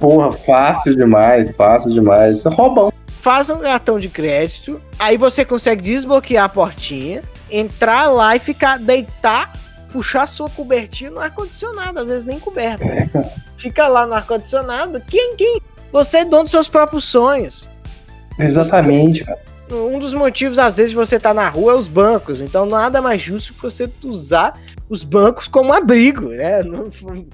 [0.00, 2.42] Porra, fácil demais, fácil demais.
[2.44, 2.90] Roubão.
[3.06, 7.20] Faz um cartão de crédito, aí você consegue desbloquear a portinha,
[7.50, 9.52] entrar lá e ficar, deitar,
[9.92, 12.82] puxar sua cobertinha no ar-condicionado, às vezes nem coberta.
[12.84, 13.08] É.
[13.58, 15.60] Fica lá no ar-condicionado, quem, quem?
[15.92, 17.68] Você é dono dos seus próprios sonhos.
[18.38, 19.38] Exatamente, cara.
[19.70, 22.40] Um dos motivos, às vezes, de você estar tá na rua é os bancos.
[22.40, 26.62] Então, nada mais justo que você usar os bancos como abrigo, né?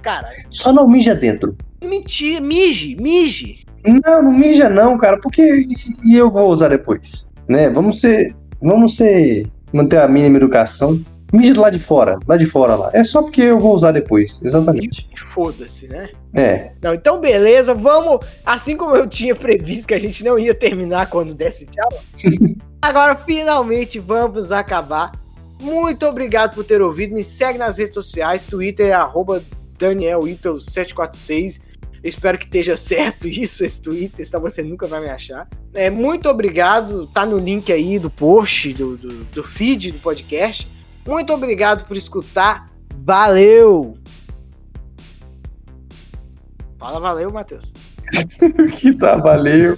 [0.03, 0.29] Cara.
[0.49, 1.55] Só não mija dentro.
[1.83, 3.65] Mentira, mije, mije.
[3.85, 5.61] Não, não mija não, cara, porque
[6.05, 7.69] e eu vou usar depois, né?
[7.69, 10.99] Vamos ser, vamos ser, manter a mínima educação.
[11.31, 12.89] Mija lá de fora, lá de fora lá.
[12.93, 15.09] É só porque eu vou usar depois, exatamente.
[15.33, 16.09] Foda-se, né?
[16.33, 16.71] É.
[16.81, 18.25] Não, então beleza, vamos.
[18.45, 21.89] Assim como eu tinha previsto que a gente não ia terminar quando desse tchau.
[22.81, 25.11] agora finalmente vamos acabar.
[25.61, 27.13] Muito obrigado por ter ouvido.
[27.13, 29.41] Me segue nas redes sociais, Twitter, arroba
[29.77, 31.61] DanielItalo746.
[32.03, 35.47] Espero que esteja certo isso, esse Twitter, senão você nunca vai me achar.
[35.73, 40.67] É, muito obrigado, tá no link aí do post, do, do, do feed do podcast.
[41.05, 42.65] Muito obrigado por escutar.
[43.03, 43.97] Valeu!
[46.77, 47.73] Fala valeu, Matheus.
[48.79, 49.77] que tá, valeu.